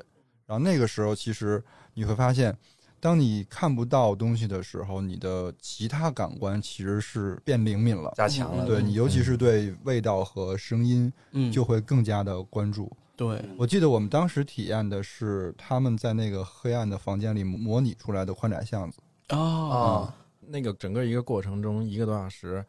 [0.45, 1.63] 然后那个时候，其实
[1.95, 2.57] 你会发现。
[3.01, 8.67] 当你看不到东西的时候，你的其他感官其实是变灵敏了，加强了。
[8.67, 12.91] 对你，尤其是对味道和声音，嗯，就会更加的关注。
[13.17, 19.01] 对我记得我们当时体验的是他们在那个黑暗的房间里模拟出来的宽窄巷子。
[19.31, 22.65] 哦，那个整个一个过程中一个多小时，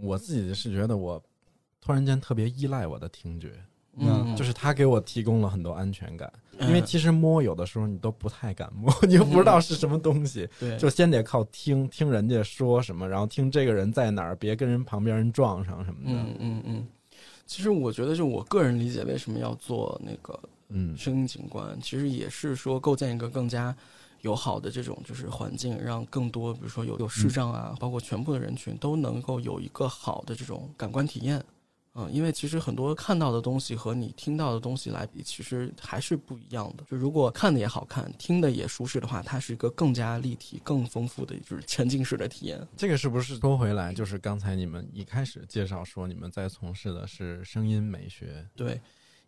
[0.00, 1.22] 我自己是觉得我
[1.80, 3.52] 突然间特别依赖我的听觉。
[3.96, 16.18] 嗯，就是他给我提供了很多安全感，因为其实摸有的时候你都不太敢摸，你又不知道是什么东西，对， 就先得靠听听人家说什么，然后听这个人在哪儿，别跟人旁边人撞上什么的。
[16.18, 16.86] 嗯嗯嗯。
[17.44, 20.38] 其实我觉得，就我个人理解，为什么要做那个
[20.70, 23.76] 嗯声音景观，其实也是说构建一个更加
[24.22, 31.44] 友好的这种就是环境，让更多比如说有有视障啊，包括全部的人群都能够有一个好的这种感官体验。
[31.94, 36.84] 嗯，因为其实很多看到的东西和你听到的东西来比，其实还是不一样的。
[36.90, 42.66] 就如果看的也好看，听的也舒适的话，它是一个更加立体、更丰富的，就是沉浸式的体验。
[42.76, 48.46] 这个是不是说回来，就是刚才你们一开始介绍说你们在从事的是声音美学？
[48.56, 48.80] 对。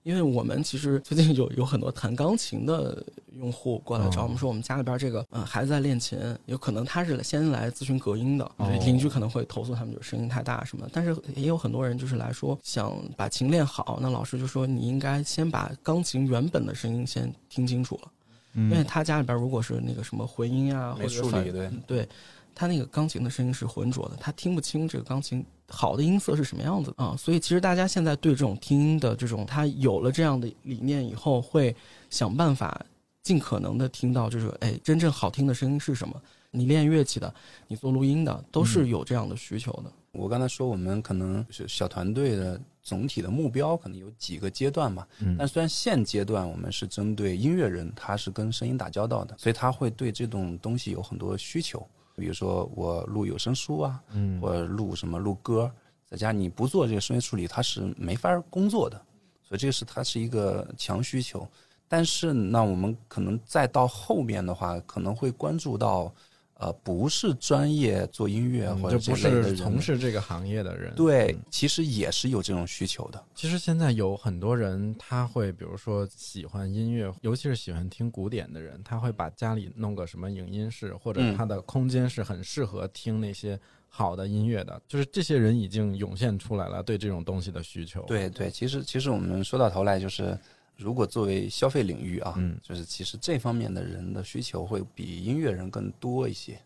[0.05, 3.05] 因为我们其实最近有有很多弹钢琴的
[3.39, 8.49] 用户过来找我们说，我们家里边这个嗯孩子在练琴，有可能他是先来咨询隔音的，
[8.85, 10.91] 邻居可能会投诉他们就是声音太大什么的。
[10.93, 18.11] 但是也有很多人就是来说想把琴练好，那老师就说你应该先把钢琴原本的声音先听清楚了，
[18.57, 22.09] 因为他家里边如果是那个什么回音啊或者处理对对。
[22.57, 27.15] 他那个钢琴的声音是浑浊的，他听不清这个钢琴好的音色是什么样子啊。
[27.17, 31.75] 所以其实大家现在对这种听音的这种，他有了这样的理念以后，会
[32.11, 32.85] 想办法
[33.23, 36.21] 尽可能的听到，就是哎，真正好听的声音是什么？
[36.51, 37.35] 你练乐器的，
[37.67, 39.91] 你做录音的，都是有这样的需求的。
[40.13, 45.05] 我刚才说，我们可能是小团队的总体的目标，可能有几个阶段嘛。
[45.19, 45.35] 嗯。
[45.37, 51.85] 但虽然现阶段我们是针对音乐人，他是跟声音打交道的，所以他会对这种东西有很多需求。
[52.17, 55.71] 比如说我录有声书啊，嗯，或者录什么录歌，
[56.07, 58.97] 在家你不做这个声音处理，它是没法工作的，
[59.43, 61.47] 所以这个是它是一个强需求。
[61.87, 66.13] 但是那我们可能再到后面的话，可能会关注到，
[66.57, 70.95] 呃不是专业做音乐或者不是从事这个行业的人。
[70.95, 73.23] 对，其实也是有这种需求的。
[73.35, 84.81] 其实现在有很多人，他会比如说喜欢音乐，尤其是喜欢听古典的人，他会把家里弄个什么影音室，或者嗯他的空间是很适合听那些好的音乐的。
[84.87, 90.39] 就是这些人已经涌现出来了对这种东西的需求。，对对，其实其实我们说到头来就是。
[90.77, 92.59] 如果作为消费领域啊，嗯。
[92.63, 96.59] 就是其实这方面的人的需求会比音乐人更多一些，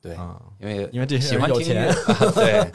[0.00, 2.70] 对，啊，因为因为这些喜欢听人有钱音乐，啊 对，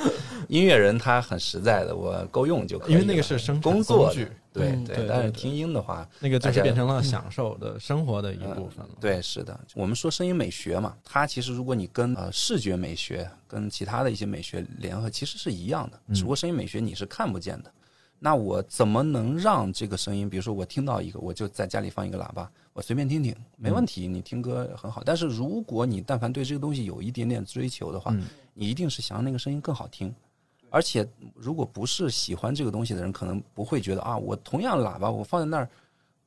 [0.48, 4.84] 音乐人他很实在的，我够用就可以了，因为那个是生产工作的工具，对嗯。
[4.86, 8.90] 对对对但是听音的话，那个就是变成了享受的生活的一部分了。
[9.00, 17.72] 对，是的，我们说声音美学嘛，它其实如果你跟呃视觉美学跟其他的一些美学联合，其实是一样的，只不过声音美学你是看不见的。
[18.20, 25.02] 那我怎么能让这个声音，比如说我听到一个，我就在家里放一个喇叭，我随便听听，没问题，你听歌很好。
[25.06, 30.14] 但是如果你但凡对这个东西有一点点追求的话，嗯你一定是想让那个声音更好听。
[30.70, 35.68] 而且，如果不是喜欢这个东西的人，可能不会觉得啊，我同样喇叭我放在那儿，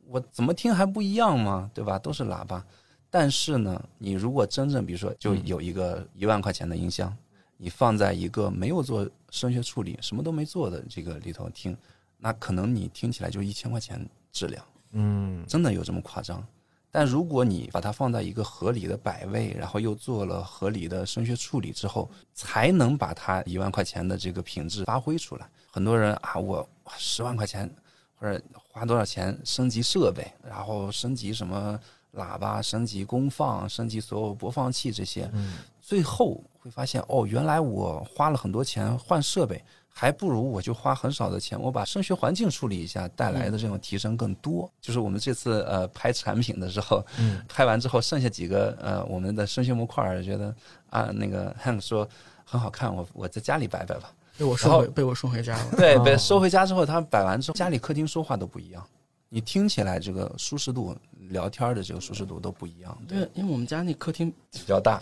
[0.09, 1.71] 我怎么听还不一样吗？
[1.73, 1.99] 对吧？
[1.99, 2.65] 都是喇叭。
[3.09, 7.15] 但是呢，你如果真正比如说，就有一个一万块钱的音箱，
[7.57, 11.77] 你放在一个没有做声学处理、什么都没做的这个里头听，
[12.19, 16.47] 那可能你听起来就一千块钱质量，嗯，真的有这么夸张？
[16.91, 25.49] 但如果你把它放在一个合理的摆位，然后又做了合理的声学处理之后，才能把它一万块钱的这个品质发挥出来。
[25.71, 26.69] 很多人啊，我
[26.99, 27.75] 十万块钱
[28.15, 31.81] 或者花多少钱升级设备，然后升级什么
[32.13, 35.33] 喇叭、升级功放、升级所有播放器这些，
[35.81, 44.71] 最后会发现哦，原来我花了很多钱换设备，还不如我就花很少的钱，我把声学环境处理一下，带来的这种提升更多。
[44.81, 50.55] 就是我们这次呃拍产品的时候，嗯拍完之后剩下几个呃我们的声学模块儿，觉得
[50.89, 52.09] 啊那个 Hank 说
[52.45, 54.13] 很好看，我我在家里摆摆吧。
[54.39, 55.65] 被我收回被我收回家了。
[55.77, 58.87] 对，哦被收回家之后，他摆完之后，家里客厅说话都不一样，
[59.35, 60.95] 你听起来这个舒适度、
[61.31, 65.01] 聊天的这个舒适度都不一样，对，因为因为我们家那客厅，比较大。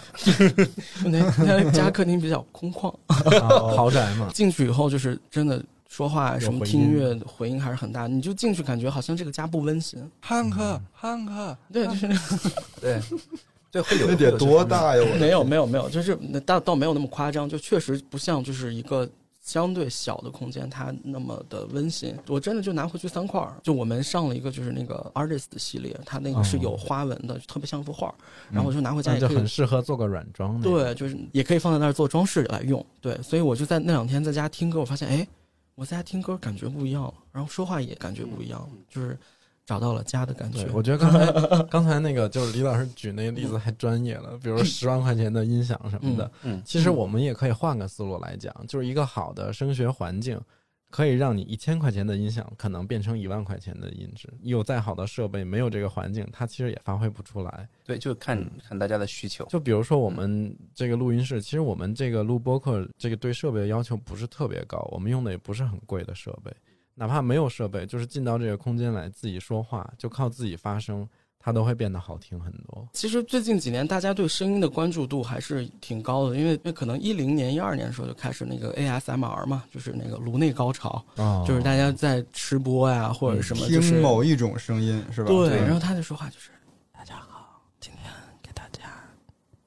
[1.04, 10.08] 那那家客厅比较空旷， 豪豪宅嘛，进去以后就是真的说话什么回听音乐回音还是很大，你就进去感觉好像这个家不温馨。
[10.20, 12.50] 汉克，汉克，对，就是那个
[12.80, 13.00] 对，
[13.72, 14.64] 对，会有那得多？
[14.64, 15.02] 大呀！
[15.12, 19.10] 我没有没有没有，就是那倒倒没有那么夸张，就确实不像就是一个
[19.50, 22.14] 相对小的空间，它那么的温馨。
[22.28, 28.14] 我真的就拿回去三块儿，就我们上了一个就是那个 artist 系列，它那个是有花纹的，特别像幅画儿，
[28.48, 30.60] 然后我就拿回家那就很适合做个软装。
[30.60, 32.84] 对，就是也可以放在那儿做装饰来用。
[33.00, 35.26] 对，所以我就在那两天在家听歌，我发现，哎，
[35.74, 39.18] 我在家听歌感觉不一样了，然后说话也感觉不一样了，就是
[39.66, 40.72] 找到了家的感觉对，。
[40.72, 46.30] 我觉得刚才 刚才那个就是李老师举那个例子还专业了，比如十万块钱的音响什么的。
[46.42, 50.40] 嗯，其实我们也可以换个思路来讲，就是一个好的声学环境，
[50.90, 54.28] 可以让你一千块钱的音响可能变成一万块钱的音质。
[54.42, 57.68] 你有再好的设备，没有这个环境，它其实也发挥不出来。
[57.84, 59.44] 对，就看看大家的需求。
[59.46, 66.52] 就比如说我们这个录音室，其实我们这个录播课，这个对设备的要求不是特别高，我们用的也不是很贵的设备，
[66.94, 72.86] 哪怕没有设备，就是进到这个空间来自己说话，就靠自己发声，它都会变得好听很多。
[72.92, 85.28] 其实最近几年大家对声音的关注度还是挺高的，因为因为可能一零年、一二年的时候就开始那个 ASMR 嘛，就是那个颅内高潮，哦就是大家在吃播呀或者什么，就是听某一种声音是吧？
[85.28, 86.50] 对，对然后他的说话就是
[86.92, 88.12] ：“大家好，今天
[88.42, 88.82] 给大家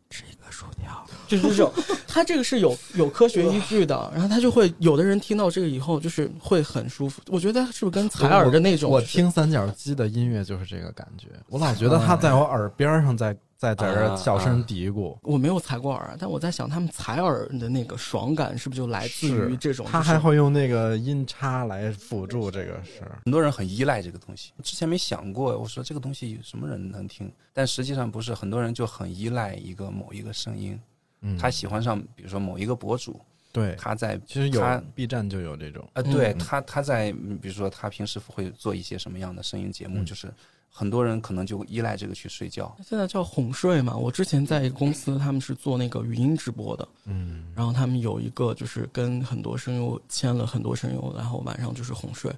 [0.10, 1.72] 吃一个薯条。”就是这种，
[2.08, 4.12] 他这个是有有科学依据的。
[4.14, 7.22] 然后他就会有的人听到这个以后，就是会很舒服。
[7.28, 8.92] 我觉得是不是跟采耳的那种？
[8.92, 15.18] 我听三角鸡的音乐就是这个感觉，我老觉得他在我耳边上在在在这儿小声嘀咕。
[15.22, 19.86] 我没有采过耳，但我在想，他们采耳的那个爽感是不是就来自于这种？
[19.90, 23.20] 他就是还会用那个音叉来辅助这个事儿。
[23.24, 27.32] 很多人很依赖这个东西，之前没想过，我说这个东西什么人能听？
[27.54, 30.78] 但实际上不是，很多人就很依赖一个某一个声音，
[31.24, 33.20] 嗯，他喜欢上，比如说某一个博主，
[33.52, 35.84] 对，他在其实有他 B 站就有这种。
[35.94, 40.32] 啊，对嗯他他在嗯比如说他平时会做一些什么样的声音节目，嗯就是
[40.70, 42.76] 很多人可能就依赖这个去睡觉。
[42.84, 43.96] 现在叫哄睡嘛。
[43.96, 52.32] 我之前在一个公司，他们是做那个语音直播的，嗯，然后他们有一个就是跟很多声优签了很多声优，然后晚上就是哄睡，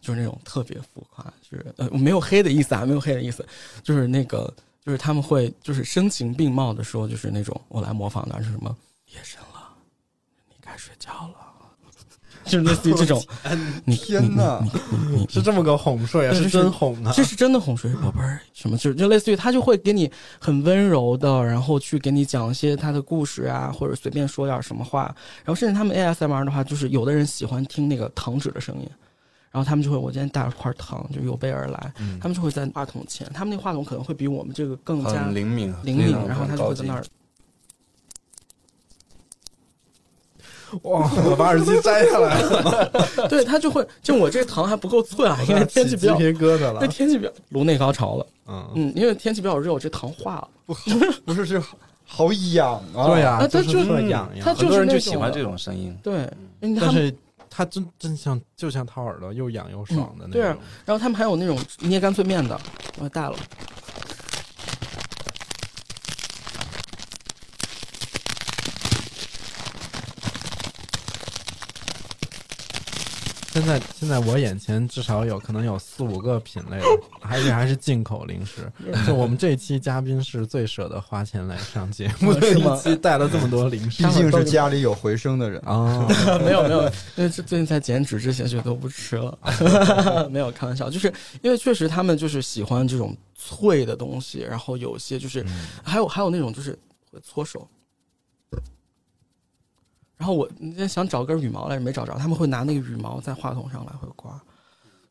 [0.00, 3.46] 就是那种特别浮夸，就是呃没有黑的意思啊，没有黑的意思，
[3.84, 4.52] 就是那个
[4.86, 8.74] 就是他们会就是声情并茂的说，就是那种我来模仿的是什么
[9.08, 9.68] 夜深了，
[10.48, 11.34] 你该睡觉了。
[12.46, 13.20] 就是类似于这种。
[13.84, 16.32] 你天哪你你你你是这么个哄睡啊？
[16.32, 17.12] 是真哄啊？
[17.12, 20.08] 这是真的哄睡宝贝儿，什么就就类似于他就会给你
[20.38, 25.12] 很温柔的，然后去给你讲一些他的故事啊，或者随便说点什么话，
[25.44, 28.88] 然后甚至他们 ASMR 的话，就是有的人喜欢听那个糖纸的声音，
[29.56, 37.02] 然后他们就会我今天带了块糖，就有备而来，嗯他们就会在话筒前，他们那话筒可能会比我们这个更加灵敏，灵敏，然后他就会在那儿，
[40.82, 41.10] 哇！
[41.24, 42.90] 我把耳机摘下来了，
[43.30, 46.86] 对他就会就我这个糖还不够脆啊，因为天气比较起鸡皮疙瘩对了。
[46.88, 50.48] 天气比较颅内高潮了，嗯，嗯，因为天气比较热，我这糖化了。
[50.66, 50.82] 不好，
[51.24, 51.58] 不是这
[52.04, 53.06] 好痒啊！
[53.06, 54.44] 对呀，啊他就就是特痒痒。
[54.44, 55.96] 他很多人就是就喜欢这种声音。
[56.02, 56.30] 对，
[56.60, 57.16] 因为他们但是
[57.56, 60.62] 它真真像就像掏耳朵，又痒又爽的那对啊种。
[60.84, 62.60] 然后他们还有那种捏干脆面的，
[62.98, 63.34] 我也带了。
[73.56, 76.78] 现在现在我眼前至少有可能有四五个品类，
[77.22, 78.70] 而且还是进口零食。
[79.06, 85.58] 就我们这一期嘉宾是最舍得花钱来上节目的是吗一期，带了这么多零食毕竟是家里有回声的人。
[85.62, 86.06] 啊。
[86.44, 86.82] 没有没有，
[87.16, 89.38] 因为这最近在减脂之前就都不吃了，
[90.30, 95.42] 没有开玩笑，就是因为确实他们就是喜欢这种脆的东西，然后有些就是、
[95.82, 96.78] 还有还有那种就是
[97.10, 97.66] 会搓手。
[100.16, 102.14] 然后我那天想找根羽毛来着，没找着。
[102.14, 104.40] 他们会拿那个羽毛在话筒上来回刮，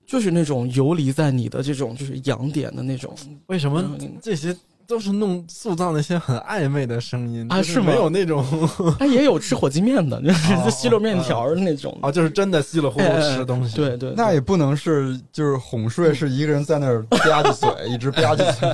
[0.06, 3.16] 就是那种游离在你的这种就是痒点的那种。
[3.47, 4.56] 为什么嗯这些
[4.88, 8.45] 都是弄塑造那些很暧昧的声音啊是没有那种
[8.99, 11.97] 他也有吃火鸡面的， 就是哦吸溜面条的那种。
[12.01, 13.75] 啊，就是真的稀里糊涂吃东西。
[13.75, 18.69] 对对，那也不能是就是哄睡，是一个人在那儿 吧唧嘴，一直吧唧嘴，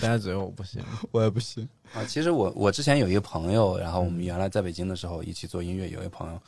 [0.00, 0.82] 吧唧嘴我不行。
[1.10, 1.68] 我也不行。
[1.94, 6.38] 啊，其实我我之前有一个朋友，然后我们原来在北京的时候一起做音乐，有一个朋友，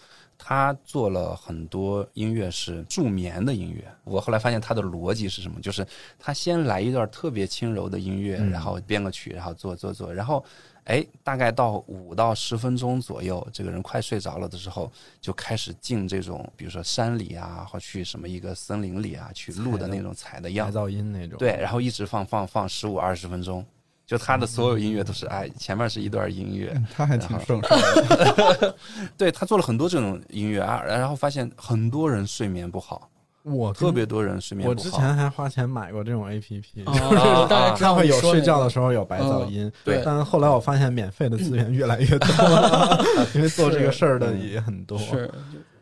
[0.43, 3.85] 他做了很多音乐是助眠的音乐。
[4.05, 5.87] 我后来发现他的逻辑是什么，就是
[6.19, 10.43] 他先来一段特别轻柔的音乐，嗯然后编个曲，然后做做做，然后
[10.85, 21.39] 哎，大概到五到十分钟左右，这个人快睡着了的时候，就开始进这种，比如说山里啊，或去什么一个森林里啊，去录的那种采的样白噪音那种。
[21.39, 23.65] 对，然后一直放放放十五二十分钟，
[24.11, 28.75] 就他的所有音乐都是哎，前面是一段音乐，他还挺省事儿的。
[29.17, 33.09] 对他做了很多这种音乐啊，然后发现很多人睡眠不好，
[33.45, 34.85] 我特别多人睡眠不好。
[34.85, 39.71] 我之前还花钱买过这种 A P P， 哦，大家有睡觉的时候有白噪音。
[39.85, 44.99] 对但后来我发现免费的资源越来越多了， 因为做这个事儿的也很多。
[44.99, 45.31] 是，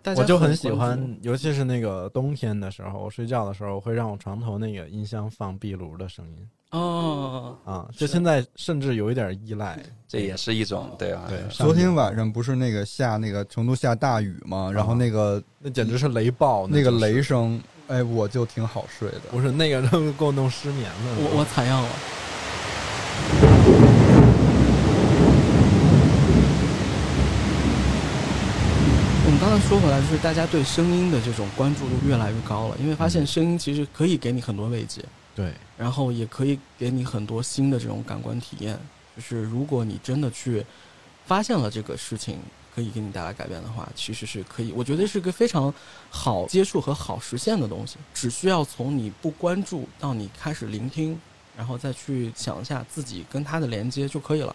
[0.08, 7.56] 大家我就很喜欢，尤其是那个冬天的时候，我睡觉的时候会让我床头那个音箱放壁炉的声音哦。
[7.64, 9.78] 啊，就现在甚至有一点依赖。
[10.08, 11.26] 这也是一种对吧？
[11.28, 14.72] 对，昨天晚上不是那个下那个成都下大雨嘛？
[14.72, 19.20] 然后那个那简直是雷暴，那个雷声，哎，我就挺好睡的。
[19.30, 21.16] 不是那个都 给我弄失眠了。
[21.18, 21.88] 我我采样了。
[29.48, 35.02] 我们刚才说回来，就是大家对声音的这种关注度越来越高了，因为发现声音其实可以给你很多慰藉，
[35.34, 38.78] 对，然后也可以给你很多新的这种感官体验。
[39.16, 40.62] 就是如果你真的去
[41.24, 42.38] 发现了这个事情
[42.74, 45.72] 可以给你带来改变的话，其实是可以，我觉得是个非常
[46.10, 47.96] 好接触和好实现的东西。
[48.12, 51.18] 只需要从你不关注到你开始聆听，
[51.56, 54.54] 然后再去想一下自己跟它的连接就可以了。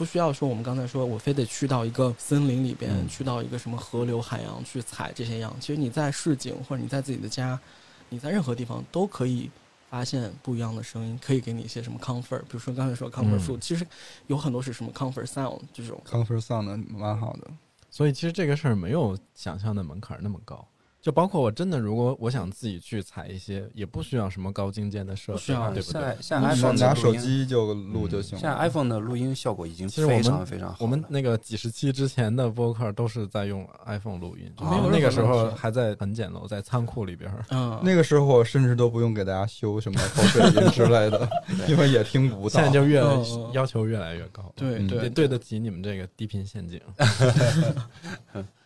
[0.00, 5.54] 不需要说我们刚才说我非得去到一个森林里边，嗯去到一个什么河流、海洋去采这些样。
[5.60, 7.60] 其实你在市井或者你在自己的家，
[8.08, 9.50] 你在任何地方都可以
[9.90, 13.86] 发现不一样的声音，可以给你一些什么 comfort，比如说刚才说 comfort 嗯 food，、其实
[14.26, 16.02] 有很多是什么 comfort sound 这种。
[16.08, 17.50] comfort sound 蛮好的。
[17.90, 20.66] 所以其实这个事儿没有想象的门槛那么高。
[21.00, 26.16] 就包括我真的，如果我想自己去采一些，也不需要什么高精尖的设备，不需要对不对？
[26.20, 28.68] 像 iPhone 拿手机就录就行像了。
[28.68, 30.78] iPhone 的录音效果已经非常非常好了。
[30.80, 37.44] 我们那个几十期之前的播客都是在用 iPhone 录音，那个时候还在很简陋，在仓库里边儿。
[37.50, 41.26] 嗯， 那个时候我甚至都不用给大家修什么口水音之类的，
[41.66, 42.60] 因为也听不到。
[42.60, 43.10] 现在就越来
[43.52, 46.78] 要求越来越高，嗯对对也对得起你们这个低频陷阱。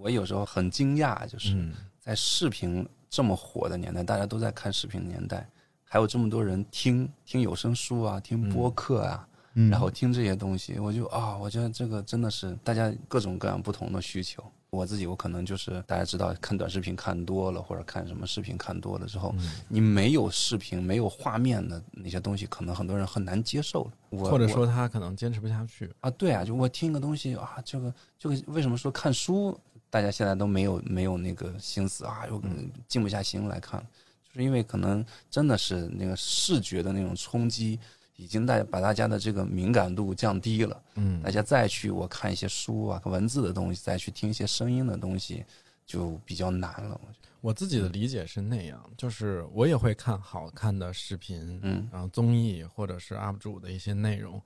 [0.00, 5.46] 我有时候很惊讶，就是嗯，在视频这么火的年代，大家都在看视频的年代，
[5.84, 14.42] 还有这么多人听听有声书啊，听播客啊，嗯然后听这些东西，我就啊，我觉得这个真的是大家各种各样不同的需求。
[14.70, 23.90] 我自己我可能就是大家知道看短视频看多了，或者看什么视频看多了之后，嗯你没有视频、没有画面的那些东西，可能很多人很难接受了。
[24.10, 25.92] 我或者说他可能坚持不下去。
[25.98, 29.58] 啊，对啊，就我听一个东西啊，这个这个为什么说看书
[29.90, 32.40] 大家现在都没有没有那个心思啊，又
[32.88, 33.80] 静不下心来看，
[34.22, 37.78] 就是因为可能真的是那个视觉的那种冲击，
[38.16, 40.82] 已经大把大家的这个敏感度降低了。
[40.94, 45.44] 嗯大家再去我看一些书啊、文字的东西，再去听一些声音的东西，
[45.84, 47.00] 就比较难了。
[47.04, 54.40] 我觉得我自己的理解是那样，就是我也会看好看的视频，嗯然后综艺或者是 UP 主的一些内容，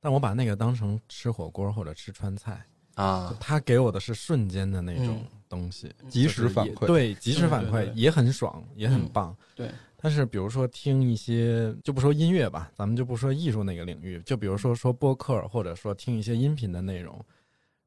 [0.00, 2.64] 但我把那个当成吃火锅或者吃川菜，
[2.96, 5.26] 啊，他给我的是瞬间的那种嗯。
[5.48, 9.36] 东西，及时反馈，对，及时反馈也很爽，也很嗯棒。
[9.54, 17.24] 对，但是比如说听一些，就不说音乐吧，咱们就不说艺术那个领域，就比如说说播客，或者说听一些音频的内容，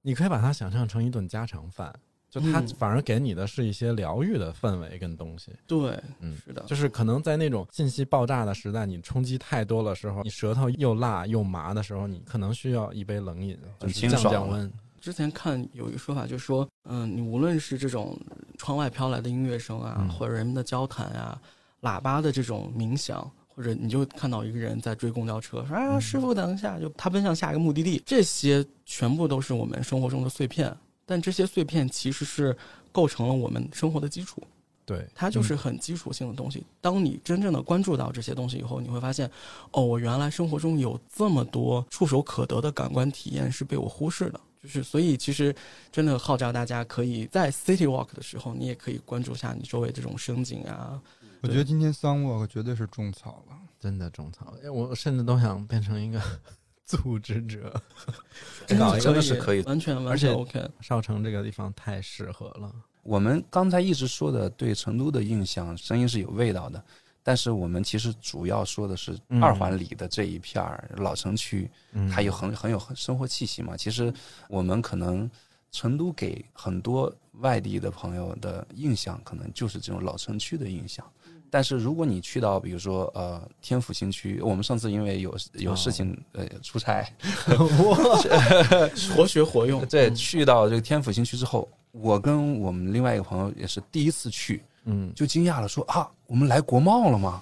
[0.02, 1.94] 你可以把它想象成一顿家常饭，
[2.30, 2.68] 就它嗯。
[2.78, 5.52] 反而给你的是一些疗愈的氛围跟东西。
[5.68, 14.72] 对，嗯，是的，就是可能在那种信息爆炸的时代，你冲击太多的时候，你舌头又辣又麻的时候，你可能需要一杯冷饮，就是降降温。
[15.00, 18.18] 之前看有一个说法，就是说，嗯，你无论是这种
[18.58, 21.42] 窗外飘来的音乐声啊，嗯或者人们的交谈啊，
[21.82, 30.76] 喇叭的这种鸣响，或者你就看到一个人在追公交车，说啊，嗯师傅等一下，就他奔向下一个目的地，这些全部都是我们生活中的碎片，
[31.06, 32.56] 但这些碎片其实是
[32.92, 34.44] 构成了我们生活的基础。
[34.86, 36.66] 对，它就是很基础性的东西。
[36.82, 39.30] 当你真正的关注到这些东西以后，你会发现，
[39.70, 44.42] 哦，我原来生活中有这么多触手可得的感官体验是被我忽视的。
[44.62, 45.56] 就是，所以其实
[45.92, 51.02] 真的号召大家可以在 City Walk 的时候，你也可以关注一下你周围这种声景啊。
[51.42, 53.56] 我觉得今天 Sun Walk 绝对是种草了。
[53.80, 56.22] 真的种草，哎我甚至都想变成一个
[56.86, 57.82] 组织者，
[58.78, 60.70] 搞一个真的是可以完全完全 OK。
[60.82, 62.70] 少城这个地方太适合了。
[63.04, 66.84] 我们刚才一直说的对成都的印象，声音是有味道的，
[67.24, 69.42] 但是我们其实主要说的是嗯。
[69.44, 72.10] 二环里的这一片儿、老城区，嗯。
[72.10, 73.76] 它有很很有生活气息嘛。
[73.78, 74.14] 其实
[74.48, 75.30] 我们可能
[75.72, 81.06] 成都给很多外地的朋友的印象，可能就是这种老城区的印象。
[81.52, 87.12] 但是如果你去到比如说呃天府新区，我们上次因为有有事情、呃出差，
[89.16, 97.42] 活学活用，对，去到这个天府新区之后，我跟我们另外一个朋友也是第一次去，嗯，就惊讶了，说啊，我们来国贸了吗？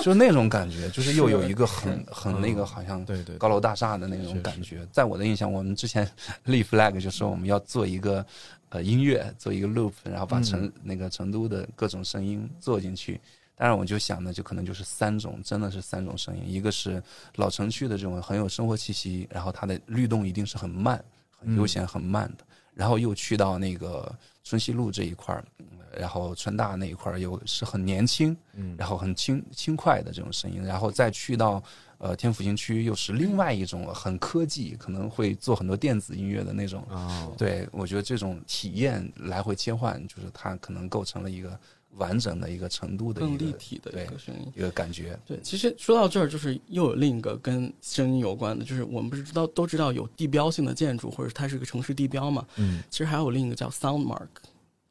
[0.00, 4.86] 就那种感觉， 就是又有一个很很那个好像对对，高楼大厦的那种感觉。
[4.92, 6.08] 在我的印象，我们之前
[6.44, 8.24] 立 flag 就说我们要做一个
[8.68, 13.20] 呃音乐，做一个 loop，然后把成、那个成都的各种声音做进去。
[13.56, 16.44] 当然，我就想呢，就可能就是三种，真的是三种声音。
[16.46, 17.02] 一个是
[17.34, 21.04] 老城区的这种很有生活气息，然后它的律动一定是很慢、
[21.36, 22.44] 很悠闲、很慢的。
[22.72, 24.14] 然后又去到那个
[24.48, 25.66] 春熙路这一块儿，嗯
[25.98, 31.62] 然后川大那一块儿又是很年轻，嗯，然后很轻轻快的这种声音，然后再去到
[31.98, 36.82] 呃天府新区，又是另外一种很科技，可能会做很多电子音乐的那种。
[36.88, 41.58] 哦，对我觉得这种体验来回切换，就是它可能构成了一个
[41.96, 44.52] 完整的一个程度的更一个立体的一个声音。
[44.54, 45.18] 一个感觉。
[45.26, 52.46] 对，其实说到这儿，就是又有另一个跟声音有关的，就是我们不是知道都知道有地标性的建筑，或者它是个城市地标嘛？
[52.56, 54.28] 嗯，其实还有另一个叫 sound mark，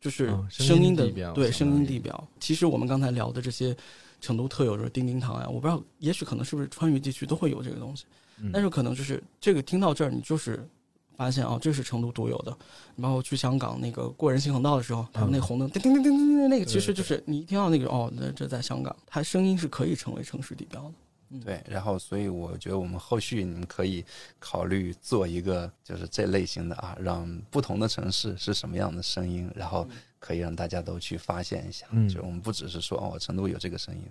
[0.01, 2.27] 就是哦声声音的、音地标对声音地标。
[2.39, 3.75] 其实我们刚才聊的这些
[4.19, 8.05] 成都特有的叮叮堂呀，我不知道，也许可能是不是川渝地区都会有这个东西，
[8.41, 10.67] 嗯但是可能就是这个听到这儿，你就是
[11.17, 12.57] 发现哦，这是成都独有的。
[12.95, 20.93] 然后去香港那个过人行横道的时候，他们那红灯叮叮叮叮叮叮，那个其实就是你一听到那个哦，那这在香港，它声音是可以成为城市地标的。
[21.43, 24.05] 对，然后所以我觉得我们后续你们可以
[24.39, 29.85] 考虑做一个就是这类型的啊，让不同的城市是什么样的声音，然后
[30.19, 31.85] 可以让大家都去发现一下。
[31.91, 32.07] 嗯。
[32.07, 34.03] 就我们不只是说哦，成都有这个声音，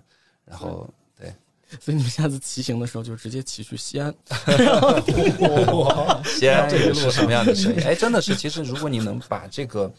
[0.45, 0.87] 然后
[1.19, 1.33] 对，
[1.81, 4.13] 所以你们下次骑行的时候就直接骑去西安，
[6.25, 7.81] 西安也是什么样的声音？
[7.85, 9.91] 哎，真的是，其实如果你能把这个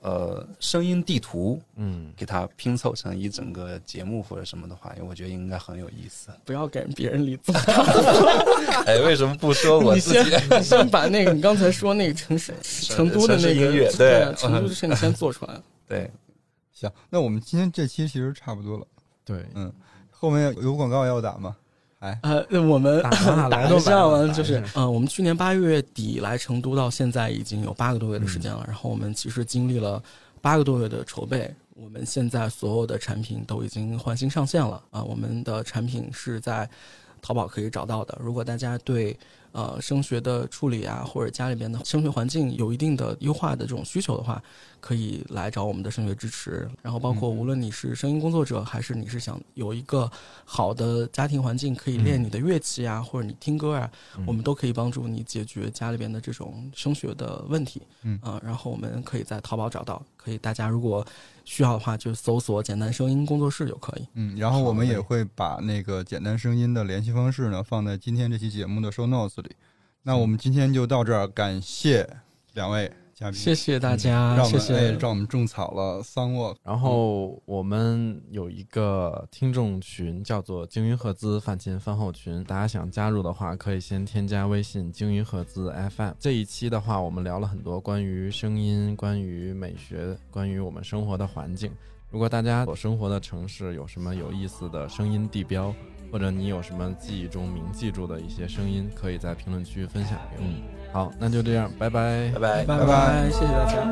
[0.00, 6.28] 呃声音地图嗯，给它拼凑成一整个节目或者什么的话，我觉得应该很有意思。
[6.44, 7.52] 不要给别人立足。
[8.86, 10.60] 哎，为什么不说我你自己先？
[10.60, 15.60] 你先把那个你刚才说那个城市成都的那个音乐对对啊成都的事你先做出来。
[15.88, 16.08] 对，
[16.72, 18.86] 行，那我们今天这期其实差不多了。
[19.24, 19.72] 对，嗯，
[20.18, 21.56] 后面有广告要打吗？
[22.00, 28.64] 哎，呃，我们打 一下来了完就是呃，我们去年八月底来成都，到现在已经有八个多月的时间了。
[28.66, 30.00] 然后我们其实经历了
[30.40, 36.68] 八个多月的筹备，我们现在所有的产品都已经换新上线了啊、我们的产品是在
[37.20, 38.16] 淘宝可以找到的。
[38.20, 39.18] 如果大家对
[39.52, 44.42] 呃升学的处理啊，或者家里边的升学环境有一定的优化的这种需求的话，
[44.80, 46.68] 可以来找我们的升学支持。
[46.82, 50.10] 然后包括无论你是声音工作者，还是你是想有一个
[50.44, 53.90] 好的家庭环境，可以练你的乐器啊，或者你听歌啊，
[54.26, 57.82] 我们都可以帮助你解决家里边的这种升学的问题。
[58.02, 61.04] 嗯啊、然后我们可以在淘宝找到，可以大家如果
[61.50, 64.06] 需要的话，就搜索“简单声音工作室”就可以。
[64.12, 69.56] 嗯，然后我们也会把那个简单声音的联系方式呢放在今天这期节目的 show notes 里。
[70.02, 72.06] 那我们今天就到这儿，感谢
[72.52, 74.78] 两位嘉宾，谢谢大家，让我们谢谢。
[74.78, 76.54] 哎让我们种草了 Sun Walk。
[76.62, 86.12] 然后我们有一个听众群，叫做“鲸鱼赫兹饭前饭后群”，大家想加入的话，可以先添加微信“鲸鱼赫兹 FM”。
[86.20, 91.72] 这一期的话，我们聊了很多关于声音、关于美学、关于我们生活的环境。
[92.10, 95.74] 如果大家所生活的城市有什么有意思的声音地标，
[96.10, 100.52] 或者你有什么记忆中铭记住的一些声音，可以在评论区分享给我们。
[100.92, 102.64] 好，那就这样，拜拜拜。
[102.64, 102.78] 拜。
[102.78, 103.84] 拜拜，谢谢大家。